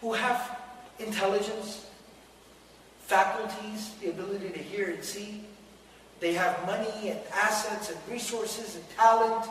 who 0.00 0.12
have 0.12 0.58
intelligence, 0.98 1.86
faculties, 3.00 3.94
the 4.00 4.10
ability 4.10 4.50
to 4.50 4.58
hear 4.58 4.90
and 4.90 5.04
see. 5.04 5.44
They 6.20 6.32
have 6.32 6.64
money 6.66 7.10
and 7.10 7.20
assets 7.32 7.90
and 7.90 7.98
resources 8.10 8.76
and 8.76 8.84
talent. 8.96 9.50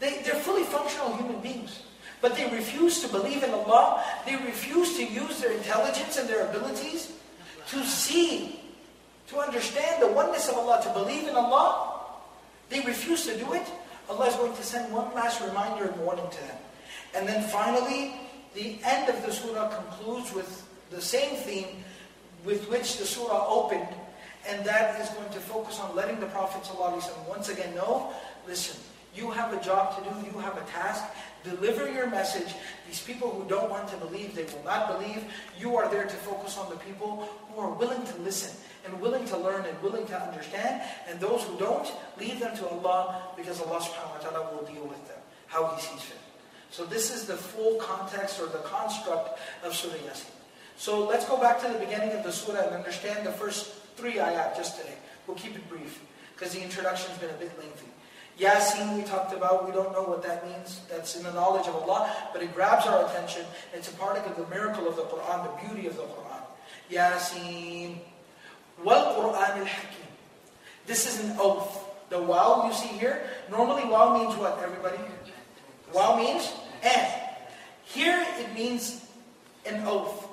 They, 0.00 0.22
they're 0.22 0.34
fully 0.34 0.64
functional 0.64 1.16
human 1.16 1.40
beings. 1.40 1.82
But 2.20 2.34
they 2.34 2.50
refuse 2.50 3.00
to 3.02 3.08
believe 3.08 3.44
in 3.44 3.50
Allah. 3.50 4.02
They 4.26 4.34
refuse 4.34 4.96
to 4.96 5.04
use 5.04 5.40
their 5.40 5.52
intelligence 5.52 6.18
and 6.18 6.28
their 6.28 6.48
abilities 6.48 7.12
to 7.68 7.84
see 7.84 8.57
to 9.28 9.38
understand 9.38 10.02
the 10.02 10.08
oneness 10.08 10.48
of 10.48 10.56
Allah, 10.56 10.80
to 10.82 10.92
believe 10.92 11.28
in 11.28 11.34
Allah, 11.34 12.00
they 12.70 12.80
refuse 12.80 13.26
to 13.26 13.38
do 13.38 13.52
it, 13.52 13.66
Allah 14.08 14.26
is 14.26 14.36
going 14.36 14.54
to 14.56 14.62
send 14.62 14.92
one 14.92 15.14
last 15.14 15.40
reminder 15.40 15.84
and 15.84 16.00
warning 16.00 16.28
to 16.30 16.38
them. 16.38 16.56
And 17.14 17.28
then 17.28 17.42
finally, 17.48 18.14
the 18.54 18.78
end 18.84 19.08
of 19.08 19.24
the 19.24 19.32
surah 19.32 19.68
concludes 19.68 20.32
with 20.32 20.66
the 20.90 21.00
same 21.00 21.36
theme 21.36 21.84
with 22.44 22.68
which 22.70 22.96
the 22.96 23.04
surah 23.04 23.46
opened, 23.48 23.88
and 24.46 24.64
that 24.64 25.00
is 25.00 25.08
going 25.10 25.28
to 25.30 25.40
focus 25.40 25.78
on 25.80 25.94
letting 25.94 26.20
the 26.20 26.26
Prophet 26.26 26.64
once 27.28 27.48
again 27.48 27.74
know, 27.74 28.12
listen, 28.46 28.80
you 29.18 29.30
have 29.30 29.52
a 29.52 29.60
job 29.62 29.96
to 29.96 30.08
do, 30.08 30.14
you 30.30 30.38
have 30.38 30.56
a 30.56 30.64
task, 30.70 31.04
deliver 31.42 31.90
your 31.90 32.06
message. 32.06 32.54
These 32.86 33.02
people 33.02 33.30
who 33.30 33.48
don't 33.48 33.68
want 33.68 33.88
to 33.88 33.96
believe, 33.96 34.34
they 34.34 34.44
will 34.44 34.64
not 34.64 34.98
believe. 34.98 35.24
You 35.58 35.76
are 35.76 35.90
there 35.90 36.06
to 36.06 36.16
focus 36.16 36.56
on 36.56 36.70
the 36.70 36.76
people 36.76 37.28
who 37.50 37.60
are 37.60 37.70
willing 37.70 38.04
to 38.06 38.16
listen 38.22 38.54
and 38.86 39.00
willing 39.00 39.24
to 39.26 39.36
learn 39.36 39.66
and 39.66 39.82
willing 39.82 40.06
to 40.06 40.20
understand. 40.20 40.82
And 41.08 41.18
those 41.20 41.42
who 41.42 41.58
don't, 41.58 41.90
leave 42.18 42.40
them 42.40 42.56
to 42.56 42.68
Allah 42.68 43.22
because 43.36 43.60
Allah 43.60 43.80
subhanahu 43.80 44.22
wa 44.22 44.30
ta'ala 44.30 44.54
will 44.54 44.64
deal 44.64 44.86
with 44.86 45.02
them 45.08 45.18
how 45.48 45.66
He 45.74 45.82
sees 45.82 46.00
fit. 46.02 46.18
So 46.70 46.84
this 46.84 47.14
is 47.14 47.26
the 47.26 47.36
full 47.36 47.76
context 47.80 48.40
or 48.40 48.46
the 48.46 48.58
construct 48.58 49.38
of 49.64 49.74
Surah 49.74 49.94
Yasin. 50.06 50.30
So 50.76 51.06
let's 51.06 51.26
go 51.26 51.36
back 51.36 51.60
to 51.62 51.68
the 51.68 51.78
beginning 51.78 52.12
of 52.12 52.22
the 52.22 52.30
surah 52.30 52.60
and 52.60 52.76
understand 52.76 53.26
the 53.26 53.32
first 53.32 53.74
three 53.96 54.14
ayat 54.14 54.56
just 54.56 54.78
today. 54.78 54.94
We'll 55.26 55.36
keep 55.36 55.56
it 55.56 55.68
brief 55.68 56.00
because 56.34 56.54
the 56.54 56.62
introduction's 56.62 57.18
been 57.18 57.30
a 57.30 57.40
bit 57.40 57.50
lengthy. 57.58 57.90
Yasin 58.38 58.96
we 58.96 59.02
talked 59.02 59.32
about, 59.32 59.66
we 59.66 59.72
don't 59.72 59.92
know 59.92 60.02
what 60.02 60.22
that 60.22 60.46
means. 60.46 60.80
That's 60.88 61.16
in 61.16 61.24
the 61.24 61.32
knowledge 61.32 61.66
of 61.66 61.74
Allah, 61.74 62.10
but 62.32 62.42
it 62.42 62.54
grabs 62.54 62.86
our 62.86 63.04
attention. 63.06 63.44
It's 63.74 63.90
a 63.90 63.94
part 63.94 64.16
of 64.16 64.36
the 64.36 64.46
miracle 64.54 64.86
of 64.86 64.94
the 64.94 65.02
Quran, 65.02 65.44
the 65.44 65.66
beauty 65.66 65.88
of 65.88 65.96
the 65.96 66.02
Quran. 66.02 66.42
Yasin. 66.90 67.98
Wal-Quran 68.84 69.58
al-Hakim. 69.58 70.06
This 70.86 71.06
is 71.06 71.24
an 71.24 71.36
oath. 71.40 71.84
The 72.10 72.22
wow 72.22 72.66
you 72.66 72.72
see 72.72 72.88
here, 72.88 73.28
normally 73.50 73.84
wow 73.84 74.16
means 74.16 74.36
what, 74.36 74.58
everybody? 74.62 74.98
Wow 75.92 76.16
means 76.16 76.52
and. 76.82 77.12
Here 77.84 78.24
it 78.38 78.54
means 78.54 79.04
an 79.66 79.82
oath. 79.86 80.28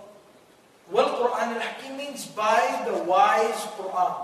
Wal-Quran 0.92 1.58
al-Hakim 1.58 1.98
means 1.98 2.28
by 2.28 2.84
the 2.86 3.04
wise 3.04 3.66
Quran. 3.80 4.16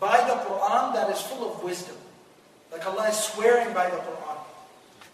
By 0.00 0.18
the 0.26 0.34
Quran 0.50 0.94
that 0.94 1.10
is 1.10 1.20
full 1.22 1.52
of 1.52 1.62
wisdom. 1.62 1.96
Like 2.72 2.86
Allah 2.86 3.08
is 3.08 3.16
swearing 3.16 3.72
by 3.74 3.88
the 3.90 3.96
Quran. 3.96 4.38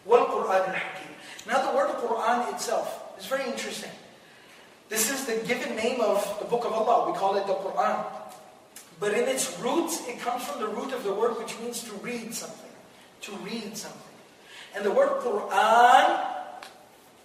Wal-Quran 0.05 0.69
al-Hakim. 0.69 1.15
Now 1.47 1.71
the 1.71 1.77
word 1.77 1.89
Quran 1.97 2.53
itself 2.53 3.19
is 3.19 3.27
very 3.27 3.45
interesting. 3.45 3.91
This 4.89 5.11
is 5.11 5.25
the 5.25 5.47
given 5.47 5.77
name 5.77 6.01
of 6.01 6.21
the 6.39 6.45
book 6.45 6.65
of 6.65 6.73
Allah. 6.73 7.11
We 7.11 7.19
call 7.19 7.37
it 7.37 7.47
the 7.47 7.55
Quran. 7.55 8.05
But 9.01 9.15
in 9.15 9.29
its 9.29 9.59
roots, 9.61 10.07
it 10.07 10.21
comes 10.21 10.45
from 10.45 10.61
the 10.61 10.69
root 10.69 10.93
of 10.93 11.05
the 11.05 11.13
word 11.13 11.39
which 11.39 11.59
means 11.61 11.83
to 11.85 11.93
read 11.97 12.35
something. 12.35 12.71
To 13.23 13.33
read 13.37 13.77
something. 13.77 14.01
And 14.75 14.85
the 14.85 14.93
word 14.93 15.21
Quran, 15.21 16.27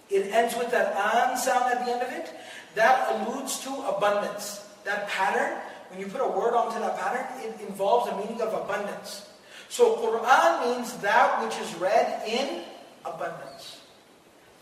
it 0.08 0.32
ends 0.32 0.56
with 0.56 0.70
that 0.70 0.94
an 0.96 1.36
sound 1.36 1.72
at 1.72 1.84
the 1.84 1.92
end 1.92 2.02
of 2.02 2.12
it. 2.12 2.34
That 2.74 3.08
alludes 3.14 3.58
to 3.60 3.70
abundance. 3.88 4.66
That 4.84 5.08
pattern, 5.08 5.58
when 5.90 6.00
you 6.00 6.06
put 6.06 6.20
a 6.20 6.28
word 6.28 6.54
onto 6.54 6.78
that 6.80 6.98
pattern, 6.98 7.26
it 7.42 7.60
involves 7.60 8.10
a 8.10 8.16
meaning 8.16 8.40
of 8.40 8.54
abundance. 8.54 9.29
So 9.70 9.94
Quran 10.02 10.66
means 10.66 10.98
that 10.98 11.40
which 11.46 11.56
is 11.62 11.72
read 11.78 12.26
in 12.26 12.64
abundance. 13.06 13.78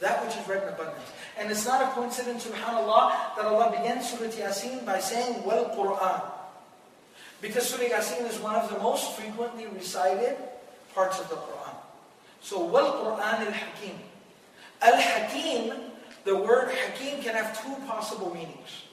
That 0.01 0.23
which 0.23 0.37
is 0.37 0.47
read 0.47 0.63
in 0.63 0.69
abundance. 0.69 1.09
And 1.39 1.51
it's 1.51 1.65
not 1.65 1.81
a 1.81 1.87
coincidence, 1.97 2.47
subhanAllah, 2.47 3.37
that 3.37 3.47
Allah 3.47 3.73
begins 3.73 4.11
Surah 4.11 4.29
Yasin 4.29 4.85
by 4.85 5.01
saying, 5.01 5.43
Wal 5.45 5.73
Quran. 5.73 6.23
Because 7.41 7.67
Surah 7.67 7.89
Yasin 7.89 8.29
is 8.29 8.39
one 8.39 8.55
of 8.55 8.69
the 8.69 8.79
most 8.81 9.17
frequently 9.17 9.67
recited 9.69 10.37
parts 10.95 11.19
of 11.19 11.31
the 11.31 11.37
Quran. 11.37 11.75
So, 12.43 12.63
Wal 12.67 13.01
Quran 13.01 13.49
al 13.49 13.53
Hakim. 13.53 13.97
Al 14.83 15.01
Hakim, 15.01 15.73
the 16.25 16.37
word 16.37 16.69
Hakim 16.69 17.23
can 17.23 17.35
have 17.35 17.57
two 17.65 17.75
possible 17.87 18.35
meanings. 18.35 18.85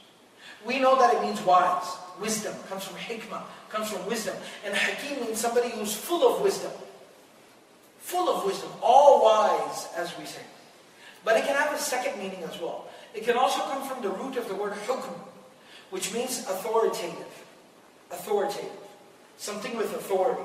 We 0.65 0.79
know 0.79 0.97
that 0.97 1.13
it 1.13 1.21
means 1.21 1.41
wise, 1.41 1.97
wisdom, 2.19 2.53
comes 2.69 2.83
from 2.83 2.97
hikmah, 2.97 3.43
comes 3.69 3.89
from 3.89 4.05
wisdom. 4.07 4.35
And 4.65 4.73
Hakim 4.73 5.25
means 5.25 5.39
somebody 5.39 5.69
who's 5.69 5.95
full 5.95 6.35
of 6.35 6.41
wisdom. 6.41 6.71
Full 7.99 8.29
of 8.29 8.45
wisdom, 8.45 8.69
all 8.81 9.23
wise, 9.23 9.87
as 9.95 10.15
we 10.17 10.25
say. 10.25 10.41
But 11.23 11.37
it 11.37 11.45
can 11.45 11.55
have 11.55 11.73
a 11.73 11.77
second 11.77 12.19
meaning 12.19 12.43
as 12.43 12.59
well. 12.61 12.87
It 13.13 13.23
can 13.23 13.35
also 13.35 13.61
come 13.61 13.87
from 13.87 14.03
the 14.03 14.09
root 14.09 14.37
of 14.37 14.47
the 14.47 14.55
word 14.55 14.73
hukm, 14.87 15.13
which 15.89 16.13
means 16.13 16.39
authoritative. 16.41 17.43
Authoritative. 18.11 18.69
Something 19.37 19.75
with 19.75 19.93
authority. 19.95 20.43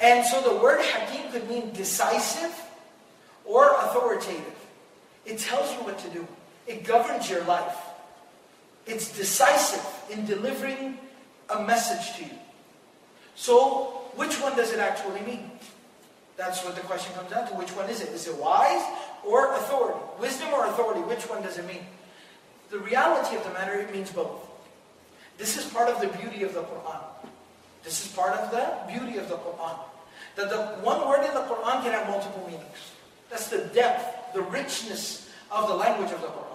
And 0.00 0.24
so 0.24 0.40
the 0.40 0.62
word 0.62 0.80
hakim 0.80 1.32
could 1.32 1.48
mean 1.48 1.72
decisive 1.72 2.54
or 3.44 3.74
authoritative. 3.74 4.54
It 5.26 5.38
tells 5.38 5.72
you 5.72 5.78
what 5.78 5.98
to 5.98 6.08
do. 6.10 6.26
It 6.66 6.84
governs 6.84 7.28
your 7.28 7.42
life. 7.44 7.76
It's 8.86 9.16
decisive 9.16 9.84
in 10.10 10.26
delivering 10.26 10.98
a 11.50 11.62
message 11.62 12.16
to 12.16 12.24
you. 12.24 12.38
So, 13.34 14.10
which 14.16 14.40
one 14.40 14.56
does 14.56 14.72
it 14.72 14.80
actually 14.80 15.20
mean? 15.22 15.50
That's 16.36 16.64
what 16.64 16.74
the 16.74 16.80
question 16.82 17.14
comes 17.14 17.30
down 17.30 17.48
to. 17.48 17.54
Which 17.54 17.70
one 17.76 17.88
is 17.90 18.00
it? 18.00 18.08
Is 18.10 18.26
it 18.26 18.36
wise 18.36 18.82
or 19.26 19.54
authority? 19.54 20.00
Wisdom 20.18 20.48
or 20.54 20.66
authority? 20.66 21.00
Which 21.00 21.28
one 21.28 21.42
does 21.42 21.58
it 21.58 21.66
mean? 21.66 21.84
The 22.70 22.78
reality 22.78 23.36
of 23.36 23.44
the 23.44 23.50
matter, 23.50 23.74
it 23.74 23.92
means 23.92 24.10
both. 24.10 24.48
This 25.38 25.56
is 25.56 25.64
part 25.72 25.88
of 25.88 26.00
the 26.00 26.08
beauty 26.18 26.42
of 26.44 26.54
the 26.54 26.62
Quran. 26.62 27.02
This 27.82 28.04
is 28.04 28.12
part 28.12 28.32
of 28.34 28.50
the 28.50 28.92
beauty 28.92 29.18
of 29.18 29.28
the 29.28 29.36
Quran. 29.36 29.78
That 30.36 30.50
the 30.50 30.62
one 30.84 31.06
word 31.08 31.24
in 31.24 31.34
the 31.34 31.40
Quran 31.40 31.82
can 31.82 31.92
have 31.92 32.08
multiple 32.08 32.44
meanings. 32.46 32.92
That's 33.28 33.48
the 33.48 33.58
depth, 33.72 34.34
the 34.34 34.42
richness 34.42 35.28
of 35.50 35.68
the 35.68 35.74
language 35.74 36.10
of 36.10 36.20
the 36.20 36.28
Quran. 36.28 36.49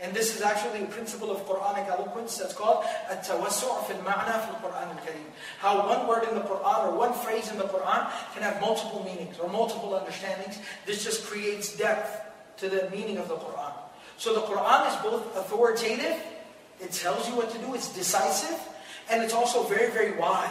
And 0.00 0.14
this 0.14 0.36
is 0.36 0.42
actually 0.42 0.84
a 0.84 0.86
principle 0.86 1.30
of 1.30 1.40
Quranic 1.46 1.88
eloquence 1.88 2.36
that's 2.36 2.52
called 2.52 2.84
التوسع 3.10 3.86
في 3.86 3.92
المعنى 3.92 4.40
في 4.44 4.48
القرآن 4.50 4.96
الكريم. 4.98 5.26
How 5.58 5.88
one 5.88 6.06
word 6.06 6.24
in 6.28 6.34
the 6.34 6.42
Quran 6.42 6.84
or 6.84 6.98
one 6.98 7.14
phrase 7.14 7.50
in 7.50 7.56
the 7.56 7.64
Quran 7.64 8.10
can 8.34 8.42
have 8.42 8.60
multiple 8.60 9.02
meanings 9.04 9.38
or 9.38 9.48
multiple 9.48 9.94
understandings. 9.94 10.58
This 10.84 11.02
just 11.02 11.24
creates 11.24 11.76
depth 11.76 12.20
to 12.58 12.68
the 12.68 12.90
meaning 12.90 13.16
of 13.16 13.28
the 13.28 13.36
Quran. 13.36 13.72
So 14.18 14.34
the 14.34 14.42
Quran 14.42 14.88
is 14.88 14.96
both 15.02 15.36
authoritative, 15.36 16.16
it 16.80 16.92
tells 16.92 17.28
you 17.28 17.36
what 17.36 17.50
to 17.50 17.58
do, 17.58 17.74
it's 17.74 17.92
decisive, 17.92 18.58
and 19.10 19.22
it's 19.22 19.34
also 19.34 19.62
very, 19.64 19.90
very 19.90 20.16
wise. 20.18 20.50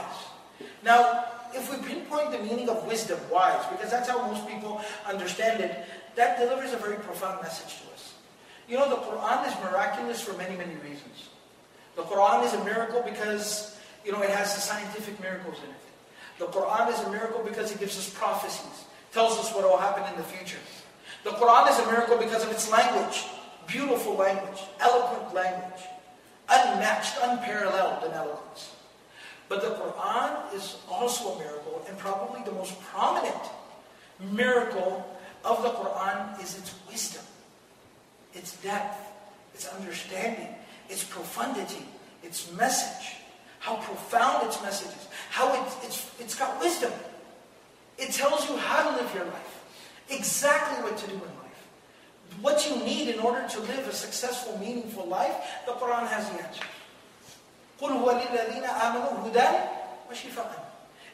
Now, 0.83 1.25
if 1.53 1.69
we 1.71 1.77
pinpoint 1.87 2.31
the 2.31 2.39
meaning 2.39 2.69
of 2.69 2.85
wisdom, 2.85 3.19
wise, 3.31 3.63
because 3.71 3.89
that's 3.89 4.09
how 4.09 4.25
most 4.27 4.47
people 4.47 4.81
understand 5.07 5.63
it, 5.63 5.85
that 6.15 6.39
delivers 6.39 6.73
a 6.73 6.77
very 6.77 6.97
profound 6.97 7.41
message 7.41 7.81
to 7.81 7.88
us. 7.88 7.88
You 8.70 8.76
know, 8.76 8.88
the 8.88 9.02
Quran 9.02 9.48
is 9.48 9.54
miraculous 9.64 10.20
for 10.20 10.32
many, 10.34 10.56
many 10.56 10.74
reasons. 10.76 11.28
The 11.96 12.02
Quran 12.02 12.46
is 12.46 12.54
a 12.54 12.64
miracle 12.64 13.02
because, 13.02 13.76
you 14.04 14.12
know, 14.12 14.22
it 14.22 14.30
has 14.30 14.54
the 14.54 14.60
scientific 14.60 15.20
miracles 15.20 15.56
in 15.58 15.70
it. 15.70 15.84
The 16.38 16.46
Quran 16.46 16.88
is 16.92 17.00
a 17.00 17.10
miracle 17.10 17.42
because 17.42 17.72
it 17.72 17.80
gives 17.80 17.98
us 17.98 18.08
prophecies, 18.08 18.84
tells 19.12 19.36
us 19.38 19.52
what 19.52 19.64
will 19.64 19.76
happen 19.76 20.04
in 20.12 20.16
the 20.16 20.22
future. 20.22 20.62
The 21.24 21.30
Quran 21.30 21.68
is 21.68 21.80
a 21.80 21.86
miracle 21.90 22.16
because 22.16 22.44
of 22.44 22.52
its 22.52 22.70
language, 22.70 23.24
beautiful 23.66 24.14
language, 24.14 24.62
eloquent 24.78 25.34
language, 25.34 25.82
unmatched, 26.48 27.18
unparalleled 27.22 28.04
in 28.04 28.12
eloquence. 28.12 28.70
But 29.48 29.62
the 29.62 29.70
Quran 29.82 30.54
is 30.54 30.76
also 30.88 31.34
a 31.34 31.38
miracle, 31.40 31.84
and 31.88 31.98
probably 31.98 32.40
the 32.44 32.52
most 32.52 32.80
prominent 32.82 33.50
miracle 34.20 35.18
of 35.44 35.60
the 35.64 35.70
Quran 35.70 36.40
is 36.40 36.56
its 36.56 36.72
wisdom 36.88 37.24
its 38.34 38.56
depth, 38.62 38.98
its 39.54 39.68
understanding, 39.68 40.48
its 40.88 41.04
profundity, 41.04 41.84
its 42.22 42.52
message, 42.52 43.16
how 43.58 43.76
profound 43.76 44.46
its 44.46 44.62
message 44.62 44.88
is, 44.88 45.08
how 45.30 45.52
it, 45.54 45.72
it's, 45.84 46.10
it's 46.18 46.34
got 46.38 46.58
wisdom. 46.60 46.92
It 47.98 48.12
tells 48.12 48.48
you 48.48 48.56
how 48.56 48.90
to 48.90 48.96
live 48.96 49.14
your 49.14 49.26
life, 49.26 49.64
exactly 50.08 50.82
what 50.82 50.96
to 50.98 51.06
do 51.06 51.14
in 51.14 51.20
life. 51.20 51.68
What 52.40 52.68
you 52.68 52.76
need 52.84 53.14
in 53.14 53.20
order 53.20 53.46
to 53.46 53.60
live 53.60 53.86
a 53.88 53.92
successful, 53.92 54.56
meaningful 54.58 55.06
life, 55.06 55.34
the 55.66 55.72
Quran 55.72 56.06
has 56.08 56.28
the 56.30 56.42
answers. 56.42 56.64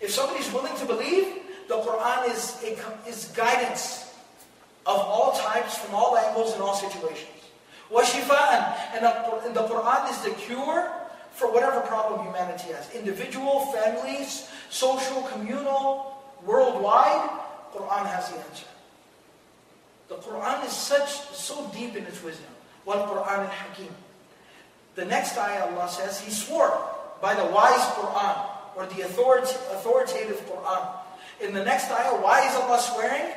If 0.00 0.10
somebody's 0.10 0.52
willing 0.52 0.76
to 0.76 0.84
believe, 0.84 1.26
the 1.68 1.76
Quran 1.76 2.30
is, 2.30 2.62
a, 2.62 3.08
is 3.08 3.32
guidance 3.34 4.05
of 4.86 4.98
all 4.98 5.32
types, 5.32 5.78
from 5.78 5.94
all 5.94 6.16
angles, 6.16 6.54
in 6.54 6.60
all 6.60 6.74
situations. 6.74 7.30
Washifa'an, 7.90 8.94
and 8.94 9.04
the 9.54 9.62
Quran 9.62 10.10
is 10.10 10.20
the 10.22 10.30
cure 10.30 10.90
for 11.32 11.52
whatever 11.52 11.80
problem 11.80 12.24
humanity 12.24 12.72
has. 12.72 12.90
Individual, 12.94 13.66
families, 13.66 14.48
social, 14.70 15.22
communal, 15.22 16.16
worldwide, 16.44 17.28
Quran 17.74 18.06
has 18.06 18.30
the 18.30 18.38
answer. 18.38 18.66
The 20.08 20.16
Quran 20.16 20.64
is 20.64 20.72
such 20.72 21.10
so 21.34 21.70
deep 21.74 21.96
in 21.96 22.04
its 22.04 22.22
wisdom. 22.22 22.50
Wal 22.84 23.06
Quran 23.06 23.38
al 23.38 23.46
Hakim. 23.46 23.92
The 24.94 25.04
next 25.04 25.36
ayah 25.36 25.66
Allah 25.74 25.88
says, 25.88 26.20
He 26.20 26.30
swore 26.30 26.72
by 27.20 27.34
the 27.34 27.44
wise 27.44 27.84
Quran 27.98 28.48
or 28.76 28.86
the 28.86 29.02
authoritative 29.02 30.40
Quran. 30.46 30.88
In 31.40 31.52
the 31.52 31.64
next 31.64 31.90
ayah, 31.90 32.22
why 32.22 32.46
is 32.48 32.54
Allah 32.56 32.80
swearing? 32.80 33.34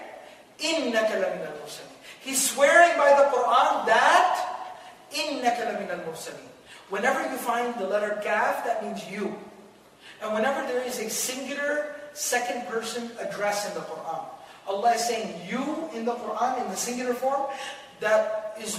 إِنَّكَ 0.59 1.11
لَمِنَ 1.11 1.43
الْمُرْسَلِينَ 1.43 1.93
He's 2.21 2.51
swearing 2.51 2.97
by 2.97 3.11
the 3.11 3.37
Quran 3.37 3.87
that 3.87 4.71
إِنَّكَ 5.13 5.59
لَمِنَ 5.59 6.05
الْمُرْسَلِينَ 6.05 6.49
Whenever 6.91 7.23
you 7.31 7.37
find 7.37 7.75
the 7.77 7.87
letter 7.87 8.21
kaf, 8.23 8.65
that 8.65 8.85
means 8.85 9.09
you. 9.11 9.35
And 10.23 10.33
whenever 10.33 10.67
there 10.67 10.83
is 10.83 10.99
a 11.01 11.09
singular 11.11 11.97
second 12.13 12.67
person 12.67 13.11
address 13.19 13.69
in 13.69 13.75
the 13.75 13.81
Quran, 13.81 14.25
Allah 14.67 14.95
is 14.95 15.05
saying 15.07 15.49
you 15.49 15.91
in 15.95 16.05
the 16.05 16.15
Quran 16.15 16.63
in 16.63 16.71
the 16.71 16.77
singular 16.77 17.15
form, 17.15 17.51
that 18.01 18.57
is, 18.61 18.79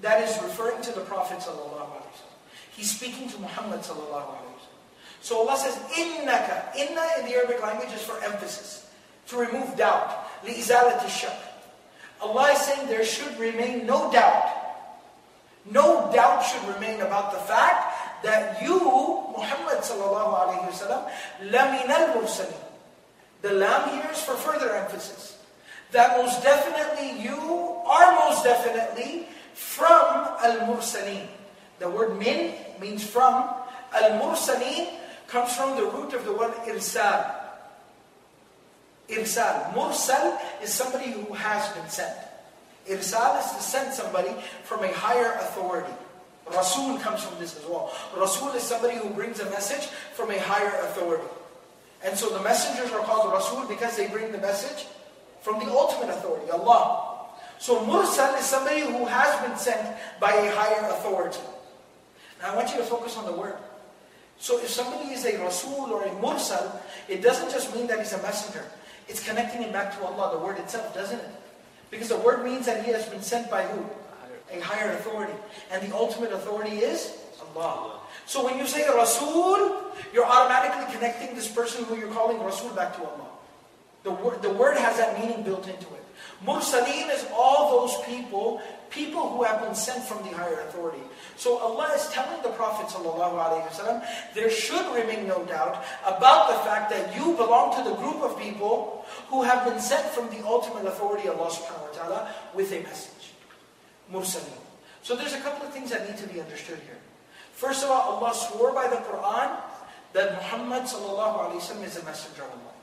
that 0.00 0.22
is 0.22 0.42
referring 0.42 0.80
to 0.82 0.92
the 0.92 1.00
Prophet 1.02 1.42
He's 2.76 2.90
speaking 2.90 3.28
to 3.30 3.38
Muhammad 3.40 3.82
So 3.84 5.38
Allah 5.38 5.56
says, 5.56 5.76
innaka. 5.96 6.76
Inna 6.76 7.04
in 7.18 7.26
the 7.26 7.34
Arabic 7.34 7.62
language 7.62 7.92
is 7.92 8.02
for 8.02 8.22
emphasis, 8.22 8.88
to 9.28 9.36
remove 9.36 9.76
doubt. 9.76 10.28
لِإِزَالَةِ 10.44 11.00
الشَّكِّ 11.00 11.46
Allah 12.20 12.52
is 12.52 12.60
saying 12.60 12.88
there 12.88 13.04
should 13.04 13.38
remain 13.38 13.86
no 13.86 14.10
doubt. 14.10 14.48
No 15.70 16.10
doubt 16.12 16.40
should 16.44 16.62
remain 16.74 17.00
about 17.00 17.32
the 17.32 17.38
fact 17.44 18.22
that 18.22 18.62
you, 18.62 18.78
Muhammad 19.36 19.82
sallallahu 19.82 20.32
alayhi 20.32 20.64
wa 20.64 20.76
sallam, 20.76 21.02
لَمِنَ 21.42 21.88
الْمُرْسَلِينَ 21.90 22.62
The 23.42 23.52
lam 23.52 23.90
here 23.90 24.10
is 24.10 24.22
for 24.22 24.34
further 24.34 24.74
emphasis. 24.74 25.38
That 25.92 26.16
most 26.16 26.42
definitely 26.42 27.20
you 27.22 27.36
are 27.86 28.14
most 28.26 28.44
definitely 28.44 29.28
from 29.54 30.28
al-mursaleen. 30.42 31.26
The 31.78 31.90
word 31.90 32.18
min 32.18 32.54
means 32.80 33.04
from. 33.04 33.48
Al-mursaleen 33.92 34.88
comes 35.28 35.54
from 35.54 35.76
the 35.76 35.84
root 35.84 36.12
of 36.14 36.24
the 36.24 36.32
word 36.32 36.54
irsal. 36.66 37.39
Irsal. 39.11 39.73
Mursal 39.73 40.39
is 40.63 40.73
somebody 40.73 41.11
who 41.11 41.33
has 41.33 41.67
been 41.73 41.87
sent. 41.89 42.15
Irsal 42.87 43.39
is 43.39 43.51
to 43.51 43.61
send 43.61 43.93
somebody 43.93 44.33
from 44.63 44.83
a 44.83 44.91
higher 44.93 45.33
authority. 45.33 45.93
Rasul 46.49 46.97
comes 46.99 47.23
from 47.23 47.39
this 47.39 47.57
as 47.57 47.65
well. 47.65 47.93
Rasul 48.17 48.49
is 48.49 48.63
somebody 48.63 48.97
who 48.97 49.09
brings 49.09 49.39
a 49.39 49.49
message 49.49 49.87
from 50.13 50.31
a 50.31 50.39
higher 50.39 50.73
authority. 50.89 51.27
And 52.03 52.17
so 52.17 52.29
the 52.29 52.43
messengers 52.43 52.91
are 52.91 52.99
called 52.99 53.31
Rasul 53.31 53.67
because 53.67 53.95
they 53.95 54.07
bring 54.07 54.31
the 54.31 54.39
message 54.39 54.87
from 55.41 55.59
the 55.59 55.71
ultimate 55.71 56.09
authority, 56.09 56.49
Allah. 56.51 57.27
So 57.59 57.85
Mursal 57.85 58.37
is 58.39 58.45
somebody 58.45 58.81
who 58.81 59.05
has 59.05 59.47
been 59.47 59.57
sent 59.57 59.95
by 60.19 60.33
a 60.33 60.55
higher 60.55 60.89
authority. 60.89 61.39
Now 62.41 62.53
I 62.53 62.55
want 62.55 62.71
you 62.71 62.77
to 62.77 62.83
focus 62.83 63.17
on 63.17 63.25
the 63.25 63.33
word. 63.33 63.55
So 64.39 64.57
if 64.57 64.69
somebody 64.69 65.13
is 65.13 65.25
a 65.25 65.37
Rasul 65.37 65.93
or 65.93 66.03
a 66.03 66.09
Mursal, 66.15 66.81
it 67.07 67.21
doesn't 67.21 67.51
just 67.51 67.73
mean 67.75 67.85
that 67.87 67.99
he's 67.99 68.13
a 68.13 68.21
messenger. 68.23 68.65
It's 69.07 69.25
connecting 69.25 69.61
him 69.61 69.71
back 69.71 69.97
to 69.97 70.05
Allah, 70.05 70.37
the 70.37 70.43
word 70.43 70.57
itself, 70.57 70.93
doesn't 70.93 71.19
it? 71.19 71.29
Because 71.89 72.09
the 72.09 72.17
word 72.17 72.43
means 72.43 72.65
that 72.65 72.85
he 72.85 72.91
has 72.91 73.05
been 73.07 73.21
sent 73.21 73.51
by 73.51 73.63
who? 73.63 73.85
A 74.51 74.59
higher 74.59 74.91
authority. 74.91 75.33
And 75.71 75.81
the 75.81 75.95
ultimate 75.95 76.31
authority 76.31 76.77
is 76.77 77.17
Allah. 77.55 77.99
So 78.25 78.45
when 78.45 78.57
you 78.57 78.67
say 78.67 78.87
Rasul, 78.87 79.75
you're 80.13 80.25
automatically 80.25 80.93
connecting 80.93 81.35
this 81.35 81.49
person 81.49 81.83
who 81.85 81.97
you're 81.97 82.13
calling 82.13 82.41
Rasul 82.41 82.69
back 82.69 82.95
to 82.95 83.01
Allah. 83.01 83.27
The 84.03 84.11
word, 84.11 84.41
the 84.41 84.49
word 84.49 84.77
has 84.77 84.97
that 84.97 85.19
meaning 85.19 85.43
built 85.43 85.67
into 85.67 85.85
it. 85.85 86.05
Mursaleen 86.45 87.13
is 87.13 87.25
all 87.33 87.87
those 87.87 88.03
people, 88.05 88.61
people 88.91 89.29
who 89.29 89.43
have 89.43 89.61
been 89.61 89.73
sent 89.73 90.03
from 90.03 90.21
the 90.23 90.35
higher 90.35 90.61
authority. 90.67 91.01
So 91.37 91.57
Allah 91.57 91.89
is 91.95 92.07
telling 92.09 92.43
the 92.43 92.49
Prophet 92.49 92.87
ﷺ, 92.87 94.05
there 94.35 94.51
should 94.51 94.85
remain 94.93 95.27
no 95.27 95.43
doubt 95.45 95.83
about 96.05 96.51
the 96.51 96.59
fact 96.67 96.91
that 96.91 97.15
you 97.15 97.33
belong 97.35 97.75
to 97.81 97.89
the 97.89 97.95
group 97.95 98.21
of 98.21 98.37
people 98.37 99.05
who 99.29 99.43
have 99.43 99.65
been 99.65 99.79
sent 99.79 100.05
from 100.11 100.29
the 100.29 100.45
ultimate 100.45 100.85
authority, 100.85 101.29
Allah 101.29 101.49
subhanahu 101.49 101.89
wa 101.89 101.95
ta'ala, 101.95 102.29
with 102.53 102.71
a 102.71 102.83
message. 102.83 103.33
Mursaleen. 104.11 104.59
So 105.03 105.15
there's 105.15 105.33
a 105.33 105.39
couple 105.39 105.65
of 105.65 105.73
things 105.73 105.89
that 105.89 106.07
need 106.07 106.17
to 106.19 106.27
be 106.27 106.39
understood 106.39 106.77
here. 106.85 106.99
First 107.53 107.83
of 107.83 107.89
all, 107.89 108.17
Allah 108.17 108.35
swore 108.35 108.73
by 108.73 108.87
the 108.87 108.97
Quran 108.97 109.57
that 110.13 110.33
Muhammad 110.33 110.83
ﷺ 110.83 111.83
is 111.83 111.97
a 111.97 112.03
messenger 112.03 112.43
of 112.43 112.51
Allah. 112.51 112.75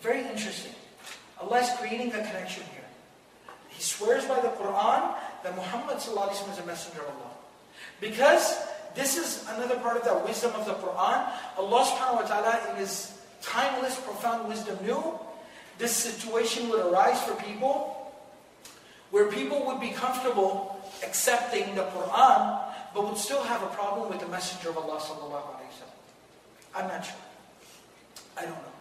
Very 0.00 0.22
interesting. 0.28 0.72
Allah 1.40 1.60
is 1.60 1.70
creating 1.78 2.08
a 2.12 2.22
connection 2.22 2.62
here. 2.72 2.85
He 3.76 3.82
swears 3.82 4.24
by 4.24 4.40
the 4.40 4.48
Quran 4.56 5.14
that 5.44 5.54
Muhammad 5.54 5.98
is 5.98 6.08
a 6.08 6.66
messenger 6.66 7.02
of 7.04 7.12
Allah. 7.12 7.36
Because 8.00 8.56
this 8.94 9.16
is 9.16 9.44
another 9.52 9.76
part 9.76 9.98
of 9.98 10.04
the 10.04 10.16
wisdom 10.24 10.52
of 10.56 10.64
the 10.64 10.72
Quran. 10.80 11.28
Allah 11.60 11.80
subhanahu 11.84 12.24
wa 12.24 12.26
ta'ala 12.26 12.72
in 12.72 12.76
His 12.80 13.12
timeless, 13.42 14.00
profound 14.00 14.48
wisdom 14.48 14.78
knew 14.80 15.18
this 15.76 15.92
situation 15.92 16.68
would 16.70 16.80
arise 16.80 17.20
for 17.22 17.34
people 17.36 18.10
where 19.10 19.28
people 19.30 19.66
would 19.66 19.80
be 19.80 19.90
comfortable 19.90 20.80
accepting 21.04 21.74
the 21.74 21.84
Quran 21.92 22.64
but 22.94 23.04
would 23.04 23.18
still 23.18 23.42
have 23.44 23.62
a 23.62 23.68
problem 23.76 24.08
with 24.08 24.20
the 24.20 24.28
messenger 24.28 24.70
of 24.70 24.78
Allah 24.78 24.96
sallallahu 24.96 25.60
alayhi 25.60 25.68
wa 25.68 26.80
I'm 26.80 26.88
not 26.88 27.04
sure. 27.04 27.20
I 28.36 28.42
don't 28.48 28.56
know. 28.56 28.76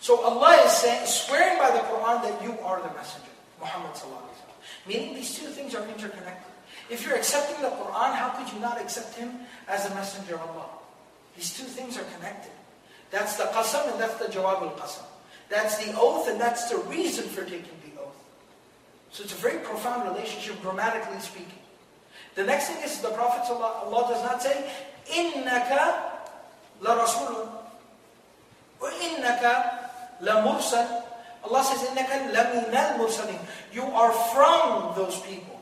So 0.00 0.20
Allah 0.22 0.62
is 0.64 0.72
saying, 0.72 1.06
swearing 1.06 1.58
by 1.58 1.70
the 1.70 1.80
Quran 1.88 2.22
that 2.22 2.42
you 2.44 2.52
are 2.60 2.80
the 2.80 2.92
messenger, 2.92 3.25
Muhammad 3.59 3.93
sallallahu 3.93 4.25
alaihi 4.25 4.39
wasallam. 4.41 4.87
Meaning 4.87 5.15
these 5.15 5.37
two 5.37 5.47
things 5.47 5.75
are 5.75 5.87
interconnected. 5.87 6.51
If 6.89 7.05
you're 7.05 7.15
accepting 7.15 7.61
the 7.61 7.69
Quran, 7.69 8.15
how 8.15 8.29
could 8.29 8.51
you 8.51 8.59
not 8.59 8.81
accept 8.81 9.15
him 9.15 9.47
as 9.67 9.85
a 9.89 9.95
messenger 9.95 10.35
of 10.35 10.41
Allah? 10.41 10.69
These 11.35 11.57
two 11.57 11.63
things 11.63 11.97
are 11.97 12.03
connected. 12.15 12.51
That's 13.11 13.35
the 13.37 13.43
qasam 13.45 13.91
and 13.91 13.99
that's 13.99 14.15
the 14.15 14.25
jawab 14.25 14.61
al-qasam. 14.61 15.03
That's 15.49 15.83
the 15.83 15.93
oath 15.97 16.27
and 16.27 16.39
that's 16.39 16.69
the 16.69 16.77
reason 16.87 17.25
for 17.25 17.43
taking 17.43 17.75
the 17.83 18.01
oath. 18.01 18.15
So 19.11 19.23
it's 19.23 19.33
a 19.33 19.35
very 19.35 19.59
profound 19.59 20.07
relationship, 20.09 20.61
grammatically 20.61 21.19
speaking. 21.19 21.59
The 22.35 22.43
next 22.43 22.69
thing 22.69 22.83
is 22.83 23.01
the 23.01 23.09
Prophet 23.09 23.51
Allah 23.51 24.07
does 24.07 24.23
not 24.23 24.41
say, 24.41 24.69
إِنَّكَ 25.11 25.71
لَرَسُولٌ 26.81 27.49
وَإِنَّكَ 28.79 29.43
لَمُرْسَلٌ 30.21 31.03
Allah 31.45 31.63
says, 31.63 31.87
إِنَّكَ 31.89 32.31
لَمِنَ 32.31 32.71
الْمُرْسَلِينَ 32.71 33.39
You 33.73 33.83
are 33.83 34.11
from 34.11 34.95
those 34.95 35.19
people. 35.21 35.59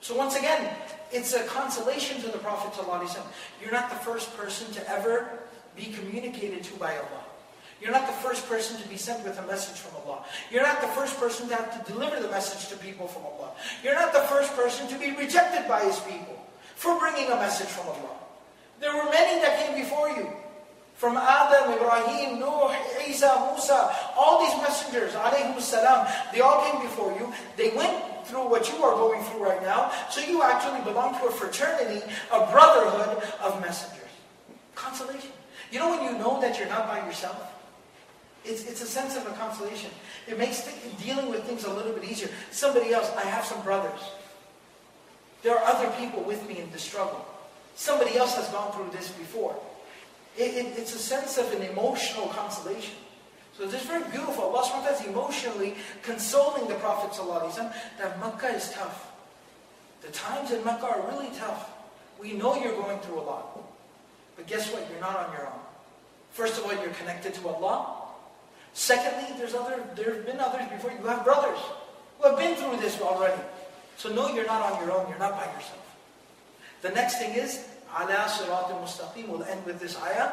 So 0.00 0.16
once 0.16 0.36
again, 0.36 0.74
it's 1.12 1.34
a 1.34 1.44
consolation 1.44 2.20
to 2.22 2.28
the 2.28 2.38
Prophet 2.38 2.72
ﷺ. 2.72 3.22
You're 3.62 3.72
not 3.72 3.90
the 3.90 3.96
first 3.96 4.36
person 4.36 4.70
to 4.72 4.90
ever 4.90 5.28
be 5.76 5.86
communicated 5.86 6.62
to 6.64 6.76
by 6.76 6.96
Allah. 6.96 7.24
You're 7.80 7.92
not 7.92 8.06
the 8.06 8.12
first 8.12 8.48
person 8.48 8.80
to 8.82 8.88
be 8.88 8.96
sent 8.96 9.24
with 9.24 9.38
a 9.38 9.46
message 9.46 9.78
from 9.78 10.02
Allah. 10.02 10.24
You're 10.50 10.64
not 10.64 10.80
the 10.80 10.88
first 10.88 11.16
person 11.18 11.48
to 11.48 11.54
have 11.54 11.86
to 11.86 11.92
deliver 11.92 12.20
the 12.20 12.28
message 12.28 12.68
to 12.70 12.76
people 12.76 13.06
from 13.06 13.22
Allah. 13.22 13.52
You're 13.84 13.94
not 13.94 14.12
the 14.12 14.26
first 14.26 14.54
person 14.56 14.88
to 14.88 14.98
be 14.98 15.14
rejected 15.14 15.68
by 15.68 15.84
His 15.84 15.98
people 16.00 16.36
for 16.74 16.98
bringing 16.98 17.30
a 17.30 17.36
message 17.36 17.68
from 17.68 17.86
Allah. 17.86 18.18
There 18.80 18.94
were 18.96 19.10
many 19.10 19.40
that 19.42 19.64
came 19.64 19.80
before 19.80 20.08
you. 20.10 20.28
From 20.95 21.17
Adam, 21.17 21.73
Ibrahim, 21.73 22.39
Nuh, 22.39 22.73
Isa, 23.07 23.49
Musa, 23.51 23.93
all 24.17 24.45
these 24.45 24.55
messengers, 24.61 25.11
salam, 25.63 26.07
they 26.31 26.39
all 26.39 26.63
came 26.69 26.81
before 26.81 27.11
you. 27.19 27.31
They 27.57 27.75
went 27.75 28.25
through 28.25 28.49
what 28.49 28.71
you 28.71 28.83
are 28.83 28.95
going 28.95 29.23
through 29.25 29.43
right 29.43 29.61
now. 29.61 29.91
So 30.09 30.21
you 30.21 30.43
actually 30.43 30.81
belong 30.81 31.19
to 31.19 31.25
a 31.25 31.31
fraternity, 31.31 32.01
a 32.31 32.51
brotherhood 32.51 33.23
of 33.41 33.59
messengers. 33.61 33.99
Consolation. 34.75 35.31
You 35.71 35.79
know 35.79 35.89
when 35.89 36.03
you 36.03 36.17
know 36.19 36.39
that 36.41 36.57
you're 36.57 36.69
not 36.69 36.87
by 36.87 37.05
yourself? 37.05 37.51
It's, 38.45 38.65
it's 38.65 38.81
a 38.81 38.85
sense 38.85 39.15
of 39.15 39.25
a 39.25 39.31
consolation. 39.31 39.89
It 40.27 40.37
makes 40.37 40.69
dealing 41.01 41.29
with 41.29 41.43
things 41.43 41.63
a 41.63 41.73
little 41.73 41.93
bit 41.93 42.03
easier. 42.03 42.29
Somebody 42.51 42.93
else, 42.93 43.11
I 43.15 43.21
have 43.21 43.45
some 43.45 43.61
brothers. 43.61 43.99
There 45.41 45.57
are 45.57 45.63
other 45.65 45.89
people 45.97 46.23
with 46.23 46.47
me 46.47 46.59
in 46.59 46.71
the 46.71 46.79
struggle. 46.79 47.25
Somebody 47.75 48.17
else 48.17 48.35
has 48.35 48.47
gone 48.49 48.71
through 48.73 48.91
this 48.97 49.09
before. 49.11 49.59
It, 50.37 50.55
it, 50.55 50.77
it's 50.77 50.95
a 50.95 50.99
sense 50.99 51.37
of 51.37 51.51
an 51.53 51.61
emotional 51.61 52.27
consolation. 52.27 52.95
So 53.57 53.65
this 53.67 53.81
is 53.81 53.87
very 53.87 54.03
beautiful. 54.09 54.45
Allah 54.45 54.63
SWT 54.63 55.01
is 55.01 55.07
emotionally 55.07 55.75
consoling 56.01 56.67
the 56.67 56.75
Prophet 56.75 57.15
that 57.99 58.19
Makkah 58.19 58.49
is 58.49 58.71
tough. 58.71 59.11
The 60.01 60.11
times 60.11 60.51
in 60.51 60.63
Makkah 60.65 60.87
are 60.87 61.11
really 61.11 61.29
tough. 61.37 61.69
We 62.19 62.33
know 62.33 62.55
you're 62.55 62.75
going 62.75 62.99
through 62.99 63.19
a 63.19 63.21
lot. 63.21 63.59
But 64.35 64.47
guess 64.47 64.71
what? 64.73 64.87
You're 64.89 64.99
not 64.99 65.17
on 65.17 65.33
your 65.33 65.45
own. 65.47 65.59
First 66.31 66.57
of 66.57 66.65
all, 66.65 66.73
you're 66.73 66.93
connected 66.93 67.35
to 67.35 67.47
Allah. 67.47 68.03
Secondly, 68.73 69.35
there's 69.37 69.53
other, 69.53 69.83
there 69.95 70.15
have 70.15 70.25
been 70.25 70.39
others 70.39 70.67
before 70.71 70.91
you. 70.91 70.97
Have 71.05 71.23
brothers 71.23 71.59
who 72.19 72.29
have 72.29 72.39
been 72.39 72.55
through 72.55 72.77
this 72.77 72.99
already. 72.99 73.39
So 73.97 74.11
no, 74.11 74.33
you're 74.33 74.47
not 74.47 74.71
on 74.71 74.81
your 74.81 74.91
own. 74.97 75.07
You're 75.09 75.19
not 75.19 75.33
by 75.33 75.45
yourself. 75.45 75.95
The 76.81 76.89
next 76.89 77.19
thing 77.19 77.35
is, 77.35 77.65
ala 77.93 78.27
sirat 78.27 78.69
mustaqim. 78.81 79.27
We'll 79.27 79.43
end 79.43 79.65
with 79.65 79.79
this 79.79 79.97
ayah. 80.01 80.31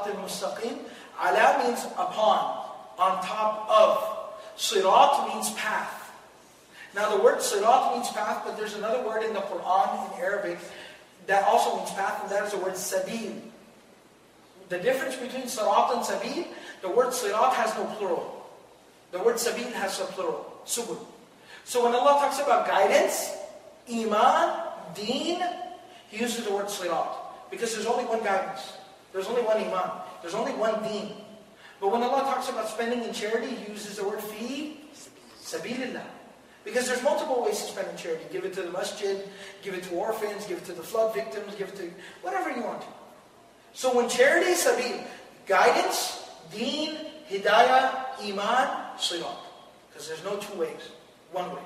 mustaqim. 0.00 0.78
Ala 1.20 1.64
means 1.64 1.84
upon, 1.96 2.66
on 2.98 3.22
top 3.24 3.68
of. 3.68 4.22
Sirat 4.56 5.28
means 5.32 5.52
path. 5.52 6.02
Now 6.94 7.16
the 7.16 7.22
word 7.22 7.38
sirat 7.38 7.94
means 7.94 8.10
path, 8.10 8.42
but 8.44 8.56
there's 8.56 8.74
another 8.74 9.06
word 9.06 9.22
in 9.22 9.32
the 9.32 9.40
Quran 9.40 10.12
in 10.12 10.20
Arabic 10.20 10.58
that 11.26 11.44
also 11.44 11.76
means 11.78 11.90
path, 11.92 12.20
and 12.22 12.30
that 12.30 12.44
is 12.44 12.52
the 12.52 12.58
word 12.58 12.74
sabil. 12.74 13.40
The 14.68 14.78
difference 14.78 15.16
between 15.16 15.44
sirat 15.44 15.96
and 15.96 16.04
sabil 16.04 16.46
the 16.82 16.90
word 16.90 17.12
sirat 17.12 17.54
has 17.54 17.74
no 17.76 17.84
plural. 17.96 18.44
The 19.12 19.22
word 19.22 19.36
sabil 19.36 19.72
has 19.72 20.00
a 20.00 20.04
plural, 20.04 20.62
subul. 20.66 20.98
So 21.64 21.84
when 21.84 21.94
Allah 21.94 22.18
talks 22.20 22.40
about 22.40 22.66
guidance, 22.66 23.30
iman, 23.90 24.72
deen, 24.94 25.40
He 26.12 26.20
uses 26.20 26.44
the 26.44 26.52
word 26.52 26.66
sirat. 26.66 27.08
Because 27.50 27.74
there's 27.74 27.86
only 27.86 28.04
one 28.04 28.22
guidance. 28.22 28.74
There's 29.12 29.26
only 29.26 29.42
one 29.42 29.56
iman. 29.56 29.90
There's 30.20 30.34
only 30.34 30.52
one 30.52 30.82
deen. 30.82 31.12
But 31.80 31.90
when 31.90 32.02
Allah 32.02 32.20
talks 32.20 32.50
about 32.50 32.68
spending 32.68 33.02
in 33.02 33.14
charity, 33.14 33.48
He 33.48 33.72
uses 33.72 33.96
the 33.96 34.04
word 34.04 34.20
fi, 34.20 34.76
sabilillah. 35.40 36.04
Because 36.64 36.86
there's 36.86 37.02
multiple 37.02 37.42
ways 37.42 37.58
to 37.64 37.72
spend 37.72 37.88
in 37.88 37.96
charity. 37.96 38.24
Give 38.30 38.44
it 38.44 38.52
to 38.54 38.62
the 38.62 38.70
masjid, 38.70 39.26
give 39.62 39.72
it 39.72 39.84
to 39.84 39.94
orphans, 39.94 40.46
give 40.46 40.58
it 40.58 40.66
to 40.66 40.72
the 40.74 40.82
flood 40.82 41.14
victims, 41.14 41.54
give 41.56 41.68
it 41.68 41.76
to 41.76 41.90
whatever 42.20 42.50
you 42.50 42.62
want. 42.62 42.84
So 43.72 43.96
when 43.96 44.08
charity 44.08 44.50
is 44.52 44.62
sabil, 44.62 45.02
guidance, 45.46 46.28
Deen, 46.52 46.94
Hidayah, 47.30 48.20
Iman, 48.20 48.68
Sirat. 49.00 49.40
Because 49.88 50.08
there's 50.08 50.24
no 50.24 50.36
two 50.36 50.60
ways, 50.60 50.92
one 51.32 51.50
way. 51.50 51.62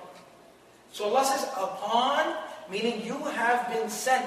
So 0.96 1.04
Allah 1.04 1.26
says, 1.26 1.44
upon, 1.60 2.40
meaning 2.70 3.04
you 3.04 3.18
have 3.36 3.68
been 3.68 3.90
sent 3.90 4.24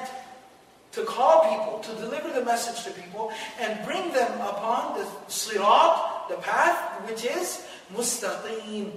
to 0.92 1.02
call 1.02 1.50
people, 1.50 1.80
to 1.82 2.00
deliver 2.00 2.30
the 2.30 2.46
message 2.46 2.86
to 2.86 2.92
people, 2.92 3.34
and 3.60 3.84
bring 3.88 4.14
them 4.14 4.40
upon 4.40 4.94
the 4.94 5.08
sirat, 5.28 6.30
the 6.30 6.36
path, 6.36 6.78
which 7.10 7.26
is 7.26 7.66
mustaqim. 7.92 8.92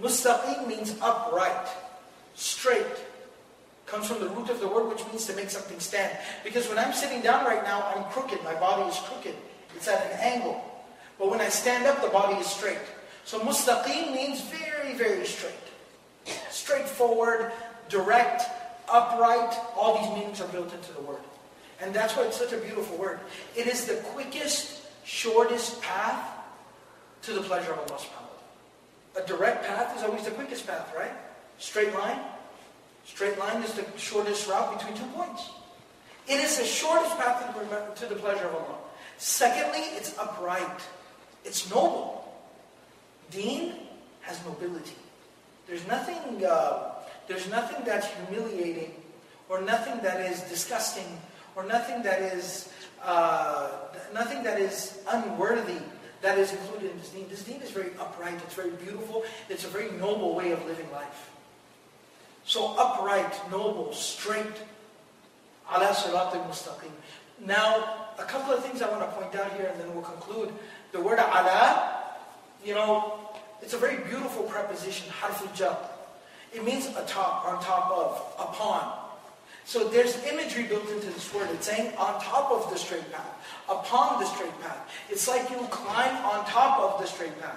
Mustaqim 0.00 0.66
means 0.66 0.96
upright, 1.02 1.68
straight. 2.36 2.96
Comes 3.84 4.08
from 4.08 4.20
the 4.20 4.28
root 4.30 4.48
of 4.48 4.60
the 4.60 4.68
word, 4.68 4.88
which 4.88 5.04
means 5.08 5.26
to 5.26 5.36
make 5.36 5.50
something 5.50 5.80
stand. 5.80 6.16
Because 6.42 6.70
when 6.70 6.78
I'm 6.78 6.94
sitting 6.94 7.20
down 7.20 7.44
right 7.44 7.62
now, 7.64 7.84
I'm 7.94 8.04
crooked. 8.12 8.42
My 8.44 8.54
body 8.54 8.88
is 8.88 8.96
crooked. 9.04 9.34
It's 9.76 9.88
at 9.88 10.10
an 10.10 10.20
angle. 10.20 10.56
But 11.18 11.28
when 11.28 11.42
I 11.42 11.50
stand 11.50 11.84
up, 11.84 12.00
the 12.00 12.08
body 12.08 12.40
is 12.40 12.46
straight. 12.46 12.80
So 13.26 13.40
mustaqim 13.40 14.14
means 14.14 14.40
very, 14.40 14.94
very 14.94 15.26
straight. 15.26 15.63
Straightforward, 16.50 17.52
direct, 17.88 18.42
upright. 18.88 19.54
All 19.76 19.98
these 19.98 20.10
meanings 20.16 20.40
are 20.40 20.48
built 20.48 20.72
into 20.72 20.92
the 20.92 21.00
word. 21.02 21.20
And 21.80 21.94
that's 21.94 22.16
why 22.16 22.24
it's 22.24 22.38
such 22.38 22.52
a 22.52 22.58
beautiful 22.58 22.96
word. 22.96 23.20
It 23.56 23.66
is 23.66 23.84
the 23.86 23.96
quickest, 24.14 24.82
shortest 25.04 25.82
path 25.82 26.30
to 27.22 27.32
the 27.32 27.42
pleasure 27.42 27.72
of 27.72 27.78
Allah 27.78 28.00
subhanahu 28.00 29.16
wa 29.16 29.22
A 29.22 29.26
direct 29.26 29.64
path 29.66 29.96
is 29.96 30.02
always 30.02 30.24
the 30.24 30.30
quickest 30.30 30.66
path, 30.66 30.92
right? 30.96 31.12
Straight 31.58 31.92
line. 31.94 32.20
Straight 33.04 33.38
line 33.38 33.62
is 33.62 33.72
the 33.74 33.84
shortest 33.96 34.48
route 34.48 34.78
between 34.78 34.96
two 34.96 35.06
points. 35.14 35.50
It 36.26 36.40
is 36.40 36.56
the 36.58 36.64
shortest 36.64 37.16
path 37.18 37.44
to 37.96 38.06
the 38.06 38.16
pleasure 38.16 38.46
of 38.46 38.54
Allah. 38.54 38.78
Secondly, 39.18 39.80
it's 39.96 40.16
upright. 40.18 40.80
It's 41.44 41.68
noble. 41.70 42.32
Deen 43.30 43.74
has 44.22 44.42
nobility. 44.44 44.96
There's 45.66 45.86
nothing, 45.86 46.44
uh, 46.44 46.92
there's 47.26 47.48
nothing 47.48 47.84
that's 47.84 48.06
humiliating 48.06 48.92
or 49.48 49.60
nothing 49.60 50.02
that 50.02 50.20
is 50.20 50.42
disgusting 50.42 51.18
or 51.56 51.64
nothing 51.64 52.02
that 52.02 52.20
is, 52.20 52.68
uh, 53.02 53.70
nothing 54.12 54.42
that 54.42 54.60
is 54.60 55.00
unworthy 55.08 55.80
that 56.24 56.38
is 56.38 56.52
included 56.52 56.90
in 56.90 56.98
this 56.98 57.10
deen. 57.10 57.28
This 57.28 57.42
deen 57.44 57.60
is 57.60 57.70
very 57.70 57.90
upright. 58.00 58.34
It's 58.46 58.54
very 58.54 58.70
beautiful. 58.70 59.24
It's 59.50 59.64
a 59.64 59.68
very 59.68 59.90
noble 59.92 60.34
way 60.34 60.52
of 60.52 60.64
living 60.66 60.90
life. 60.90 61.30
So 62.46 62.74
upright, 62.78 63.32
noble, 63.50 63.92
straight. 63.92 64.56
Ala 65.70 65.86
al-mustaqim. 65.86 66.92
Now, 67.44 68.08
a 68.18 68.24
couple 68.24 68.54
of 68.54 68.64
things 68.64 68.80
I 68.80 68.88
want 68.90 69.02
to 69.02 69.16
point 69.16 69.34
out 69.34 69.52
here 69.56 69.66
and 69.66 69.80
then 69.80 69.94
we'll 69.94 70.04
conclude. 70.04 70.52
The 70.92 71.00
word 71.00 71.18
ala, 71.18 72.04
you 72.64 72.74
know, 72.74 73.23
it's 73.64 73.72
a 73.72 73.78
very 73.78 73.96
beautiful 74.04 74.42
preposition, 74.42 75.08
harful. 75.10 75.48
It 76.52 76.62
means 76.64 76.86
atop, 76.86 77.46
on 77.46 77.62
top 77.62 77.90
of, 77.90 78.48
upon. 78.48 78.92
So 79.64 79.88
there's 79.88 80.22
imagery 80.24 80.64
built 80.64 80.86
into 80.90 81.06
this 81.06 81.32
word. 81.32 81.48
It's 81.54 81.66
saying 81.66 81.96
on 81.96 82.20
top 82.20 82.52
of 82.52 82.70
the 82.70 82.78
straight 82.78 83.10
path, 83.10 83.26
upon 83.66 84.20
the 84.20 84.26
straight 84.26 84.52
path. 84.60 84.92
It's 85.08 85.26
like 85.26 85.48
you 85.48 85.56
climb 85.70 86.14
on 86.26 86.44
top 86.44 86.78
of 86.78 87.00
the 87.00 87.06
straight 87.06 87.40
path. 87.40 87.56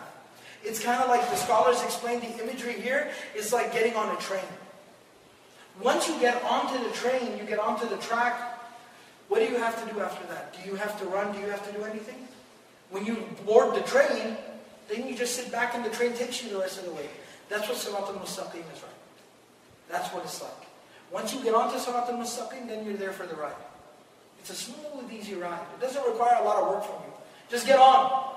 It's 0.63 0.79
kind 0.79 1.01
of 1.01 1.09
like 1.09 1.29
the 1.29 1.35
scholars 1.35 1.83
explain 1.83 2.21
the 2.21 2.41
imagery 2.41 2.79
here 2.79 3.11
is 3.35 3.51
like 3.51 3.73
getting 3.73 3.95
on 3.95 4.15
a 4.15 4.19
train. 4.19 4.47
Once 5.81 6.07
you 6.07 6.17
get 6.21 6.41
onto 6.43 6.81
the 6.81 6.89
train, 6.95 7.37
you 7.37 7.43
get 7.43 7.59
onto 7.59 7.87
the 7.89 7.97
track, 7.97 8.57
what 9.27 9.39
do 9.39 9.45
you 9.45 9.57
have 9.57 9.85
to 9.85 9.93
do 9.93 9.99
after 9.99 10.25
that? 10.27 10.55
Do 10.57 10.69
you 10.69 10.75
have 10.77 10.97
to 11.01 11.05
run? 11.05 11.33
Do 11.33 11.39
you 11.39 11.47
have 11.47 11.67
to 11.67 11.77
do 11.77 11.83
anything? 11.83 12.27
When 12.91 13.05
you 13.05 13.17
board 13.45 13.75
the 13.75 13.81
train, 13.81 14.37
then 14.89 15.07
you 15.07 15.15
just 15.15 15.35
sit 15.35 15.51
back 15.51 15.75
and 15.75 15.83
the 15.83 15.89
train 15.89 16.13
takes 16.13 16.43
you 16.43 16.49
the 16.49 16.59
rest 16.59 16.79
of 16.79 16.85
the 16.85 16.91
way. 16.91 17.09
That's 17.49 17.67
what 17.67 17.77
Sirat 17.77 18.07
al-Mustaqim 18.07 18.63
is 18.73 18.81
like. 18.83 18.99
That's 19.89 20.13
what 20.13 20.23
it's 20.23 20.41
like. 20.41 20.51
Once 21.11 21.33
you 21.33 21.41
get 21.43 21.53
onto 21.53 21.77
Sirat 21.77 22.09
al-Mustaqim, 22.09 22.67
then 22.67 22.85
you're 22.85 22.97
there 22.97 23.11
for 23.11 23.25
the 23.25 23.35
ride. 23.35 23.55
It's 24.39 24.49
a 24.49 24.55
smooth, 24.55 25.11
easy 25.11 25.35
ride. 25.35 25.65
It 25.77 25.81
doesn't 25.81 26.05
require 26.05 26.41
a 26.41 26.45
lot 26.45 26.61
of 26.61 26.69
work 26.69 26.83
from 26.83 26.95
you. 27.05 27.13
Just 27.49 27.65
get 27.65 27.79
on. 27.79 28.35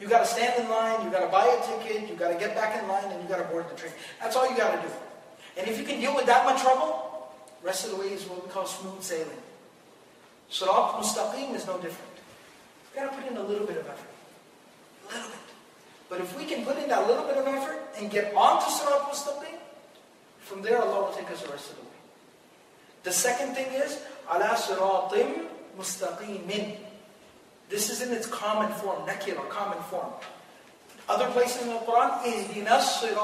You 0.00 0.08
got 0.08 0.20
to 0.20 0.26
stand 0.26 0.60
in 0.62 0.68
line, 0.68 1.04
you 1.04 1.10
got 1.10 1.20
to 1.20 1.28
buy 1.28 1.46
a 1.46 1.62
ticket, 1.64 2.08
you 2.08 2.16
got 2.16 2.32
to 2.32 2.38
get 2.38 2.56
back 2.56 2.80
in 2.82 2.88
line, 2.88 3.04
and 3.04 3.22
you 3.22 3.28
got 3.28 3.38
to 3.38 3.44
board 3.44 3.70
the 3.70 3.76
train. 3.76 3.92
That's 4.20 4.34
all 4.34 4.50
you 4.50 4.56
got 4.56 4.74
to 4.74 4.88
do. 4.88 4.92
And 5.56 5.68
if 5.68 5.78
you 5.78 5.84
can 5.84 6.00
deal 6.00 6.14
with 6.14 6.26
that 6.26 6.44
much 6.44 6.60
trouble, 6.60 7.30
rest 7.62 7.84
of 7.84 7.92
the 7.92 7.96
way 7.98 8.06
is 8.08 8.24
what 8.24 8.44
we 8.44 8.50
call 8.50 8.66
smooth 8.66 9.02
sailing. 9.02 9.30
Sirat 10.50 11.00
mustaqim 11.00 11.54
is 11.54 11.66
no 11.66 11.78
different. 11.78 12.12
You've 12.84 13.04
got 13.04 13.10
to 13.10 13.22
put 13.22 13.30
in 13.30 13.36
a 13.36 13.42
little 13.42 13.66
bit 13.66 13.76
of 13.76 13.86
effort. 13.86 14.10
A 15.08 15.14
little 15.14 15.30
bit. 15.30 15.41
But 16.12 16.20
if 16.20 16.36
we 16.36 16.44
can 16.44 16.62
put 16.62 16.76
in 16.76 16.90
that 16.90 17.08
little 17.08 17.24
bit 17.24 17.38
of 17.38 17.46
effort 17.46 17.80
and 17.98 18.10
get 18.10 18.34
onto 18.34 18.66
Sirat 18.66 19.08
mustaqim, 19.08 19.56
from 20.40 20.60
there 20.60 20.76
Allah 20.76 21.08
will 21.08 21.16
take 21.16 21.30
us 21.30 21.40
the 21.40 21.48
rest 21.48 21.70
of 21.70 21.76
the 21.76 21.82
way. 21.84 21.88
The 23.04 23.12
second 23.12 23.54
thing 23.54 23.72
is, 23.72 23.98
ala 24.28 24.52
siratim 24.52 25.46
mustaqimin. 25.78 26.76
This 27.70 27.88
is 27.88 28.02
in 28.02 28.12
its 28.12 28.26
common 28.26 28.70
form, 28.74 29.08
nakira, 29.08 29.48
common 29.48 29.82
form. 29.84 30.12
Other 31.08 31.30
places 31.30 31.62
in 31.62 31.68
the 31.68 31.78
Quran, 31.78 32.22
ihdina 32.24 32.78
sirat 32.82 33.16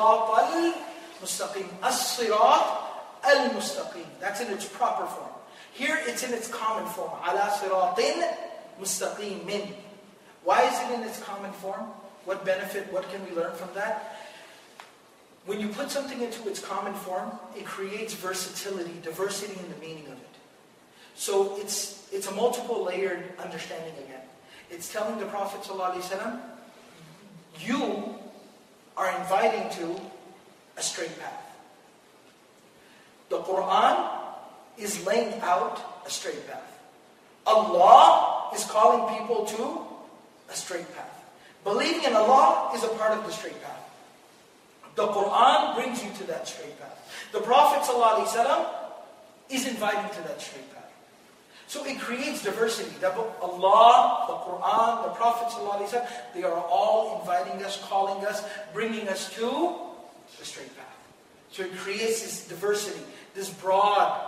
al-mustaqim. 0.49 1.69
As-sirat 1.83 3.23
al-mustaqim. 3.23 4.07
That's 4.19 4.41
in 4.41 4.49
its 4.49 4.67
proper 4.67 5.05
form. 5.05 5.29
Here 5.75 5.99
it's 6.07 6.23
in 6.23 6.33
its 6.33 6.49
common 6.49 6.87
form. 6.95 7.11
Ala 7.29 7.53
siratin 7.61 8.35
mustaqimin. 8.81 9.75
Why 10.43 10.63
is 10.63 10.89
it 10.89 10.95
in 10.95 11.07
its 11.07 11.23
common 11.23 11.53
form? 11.53 11.85
What 12.29 12.45
benefit, 12.45 12.93
what 12.93 13.11
can 13.11 13.25
we 13.25 13.35
learn 13.35 13.55
from 13.55 13.71
that? 13.73 14.19
When 15.47 15.59
you 15.61 15.69
put 15.69 15.91
something 15.91 16.21
into 16.21 16.47
its 16.47 16.61
common 16.61 16.93
form, 16.93 17.31
it 17.57 17.65
creates 17.65 18.13
versatility, 18.13 18.93
diversity 19.03 19.59
in 19.59 19.71
the 19.73 19.79
meaning 19.81 20.05
of 20.05 20.13
it. 20.13 20.35
So 21.15 21.57
it's, 21.57 22.07
it's 22.13 22.27
a 22.27 22.35
multiple 22.35 22.85
layered 22.85 23.25
understanding 23.43 23.95
again. 24.05 24.21
It's 24.71 24.93
telling 24.93 25.19
the 25.19 25.25
Prophet 25.25 25.63
ﷺ, 25.63 26.39
you 27.61 28.15
are 28.95 29.11
inviting 29.21 29.71
to 29.79 29.99
a 30.77 30.83
straight 30.83 31.19
path. 31.19 31.57
The 33.31 33.39
Quran 33.39 34.07
is 34.77 35.07
laying 35.07 35.41
out 35.41 36.03
a 36.05 36.11
straight 36.11 36.47
path. 36.47 36.79
Allah 37.47 38.51
is 38.55 38.65
calling 38.67 39.17
people 39.19 39.47
to 39.47 40.53
a 40.53 40.55
straight 40.55 40.95
path. 40.95 41.18
Believing 41.69 42.05
in 42.05 42.17
Allah 42.17 42.73
is 42.75 42.83
a 42.83 42.89
part 42.97 43.13
of 43.13 43.27
the 43.27 43.33
straight 43.33 43.61
path. 43.63 43.85
The 44.97 45.07
Quran 45.07 45.75
brings 45.77 46.03
you 46.03 46.11
to 46.17 46.25
that 46.33 46.49
straight 46.49 46.81
path. 46.81 46.97
The 47.31 47.41
Prophet 47.41 47.85
is 49.51 49.67
inviting 49.69 50.11
to 50.17 50.23
that 50.29 50.41
straight 50.41 50.73
path. 50.75 50.91
So 51.67 51.85
it 51.85 52.01
creates 52.01 52.43
diversity. 52.43 52.97
That 53.01 53.13
Allah, 53.13 54.25
the 54.29 54.39
Quran, 54.49 55.05
the 55.05 55.11
Prophet 55.11 55.53
they 56.35 56.43
are 56.43 56.57
all 56.57 57.21
inviting 57.21 57.63
us, 57.63 57.85
calling 57.85 58.25
us, 58.25 58.43
bringing 58.73 59.07
us 59.09 59.29
to 59.35 59.77
the 60.39 60.47
straight 60.47 60.75
path. 60.75 60.87
So 61.53 61.65
it 61.65 61.77
creates 61.77 62.23
this 62.23 62.49
diversity, 62.49 63.05
this 63.35 63.51
broad 63.51 64.19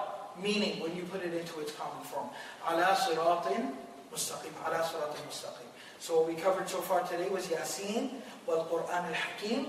meaning 0.43 0.81
when 0.81 0.95
you 0.95 1.05
put 1.05 1.23
it 1.23 1.33
into 1.33 1.61
its 1.61 1.73
common 1.73 2.05
form. 2.05 2.29
Ala 2.69 2.97
siratin 3.01 3.73
mustaqim. 4.13 4.53
Ala 4.67 4.85
siratin 4.85 5.25
mustaqim. 5.25 5.70
So 6.01 6.21
what 6.21 6.29
we 6.29 6.35
covered 6.35 6.69
so 6.69 6.81
far 6.81 7.03
today 7.03 7.29
was 7.29 7.47
Yasin, 7.49 8.09
wal 8.47 8.67
Quran 8.73 9.05
al 9.05 9.13
Hakim. 9.13 9.67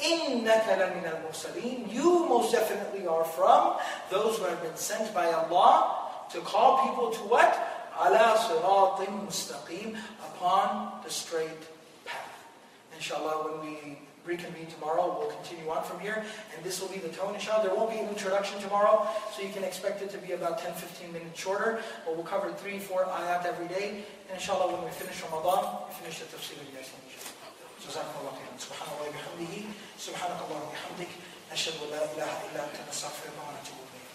Innaka 0.00 0.80
lamina 0.80 1.14
al-mursalin. 1.14 1.92
You 1.92 2.26
most 2.26 2.52
definitely 2.52 3.06
are 3.06 3.24
from 3.24 3.76
those 4.10 4.38
who 4.38 4.44
have 4.44 4.62
been 4.62 4.76
sent 4.76 5.12
by 5.14 5.30
Allah 5.30 6.08
to 6.32 6.40
call 6.40 6.88
people 6.88 7.10
to 7.10 7.20
what? 7.28 7.52
Ala 8.00 8.34
siratin 8.40 9.26
mustaqim, 9.26 9.96
upon 10.24 11.04
the 11.04 11.10
straight 11.10 11.62
path. 12.04 12.32
Inshallah, 12.96 13.52
when 13.52 13.68
we 13.68 13.98
reconvene 14.26 14.66
tomorrow. 14.66 15.16
We'll 15.18 15.30
continue 15.30 15.68
on 15.70 15.84
from 15.84 16.00
here. 16.00 16.24
And 16.56 16.64
this 16.64 16.80
will 16.80 16.88
be 16.88 16.98
the 16.98 17.08
tone, 17.08 17.34
inshallah. 17.34 17.64
There 17.64 17.74
won't 17.74 17.90
be 17.90 17.98
an 17.98 18.08
introduction 18.08 18.60
tomorrow, 18.60 19.06
so 19.32 19.42
you 19.42 19.52
can 19.52 19.64
expect 19.64 20.02
it 20.02 20.10
to 20.10 20.18
be 20.18 20.32
about 20.32 20.58
10, 20.58 20.72
15 20.74 21.12
minutes 21.12 21.38
shorter. 21.38 21.80
But 22.04 22.16
we'll 22.16 22.24
cover 22.24 22.52
three, 22.52 22.78
four 22.78 23.04
ayat 23.04 23.44
every 23.46 23.68
day. 23.68 24.04
And 24.28 24.34
inshallah, 24.34 24.72
when 24.72 24.84
we 24.84 24.90
finish 24.90 25.22
Ramadan, 25.22 25.86
we 25.88 25.94
finish 26.00 26.20
the 26.20 26.26
tafsir 26.26 26.56
of 26.60 26.68
Yasin. 26.72 26.98
inshallah. 27.04 27.34
جزاكم 27.84 28.16
الله 28.20 28.32
خيرا 28.32 28.56
subhanallah 28.58 28.96
الله 28.96 29.08
وبحمده 29.12 29.54
سبحانك 29.98 30.40
اللهم 30.44 30.68
وبحمدك 30.68 31.12
نشهد 31.52 31.74
ان 31.84 31.90
لا 31.90 32.04
اله 32.04 32.32
الا 32.48 32.64
انت 32.64 32.76
نستغفرك 32.88 33.32
ونتوب 33.36 33.76
اليك 33.84 34.08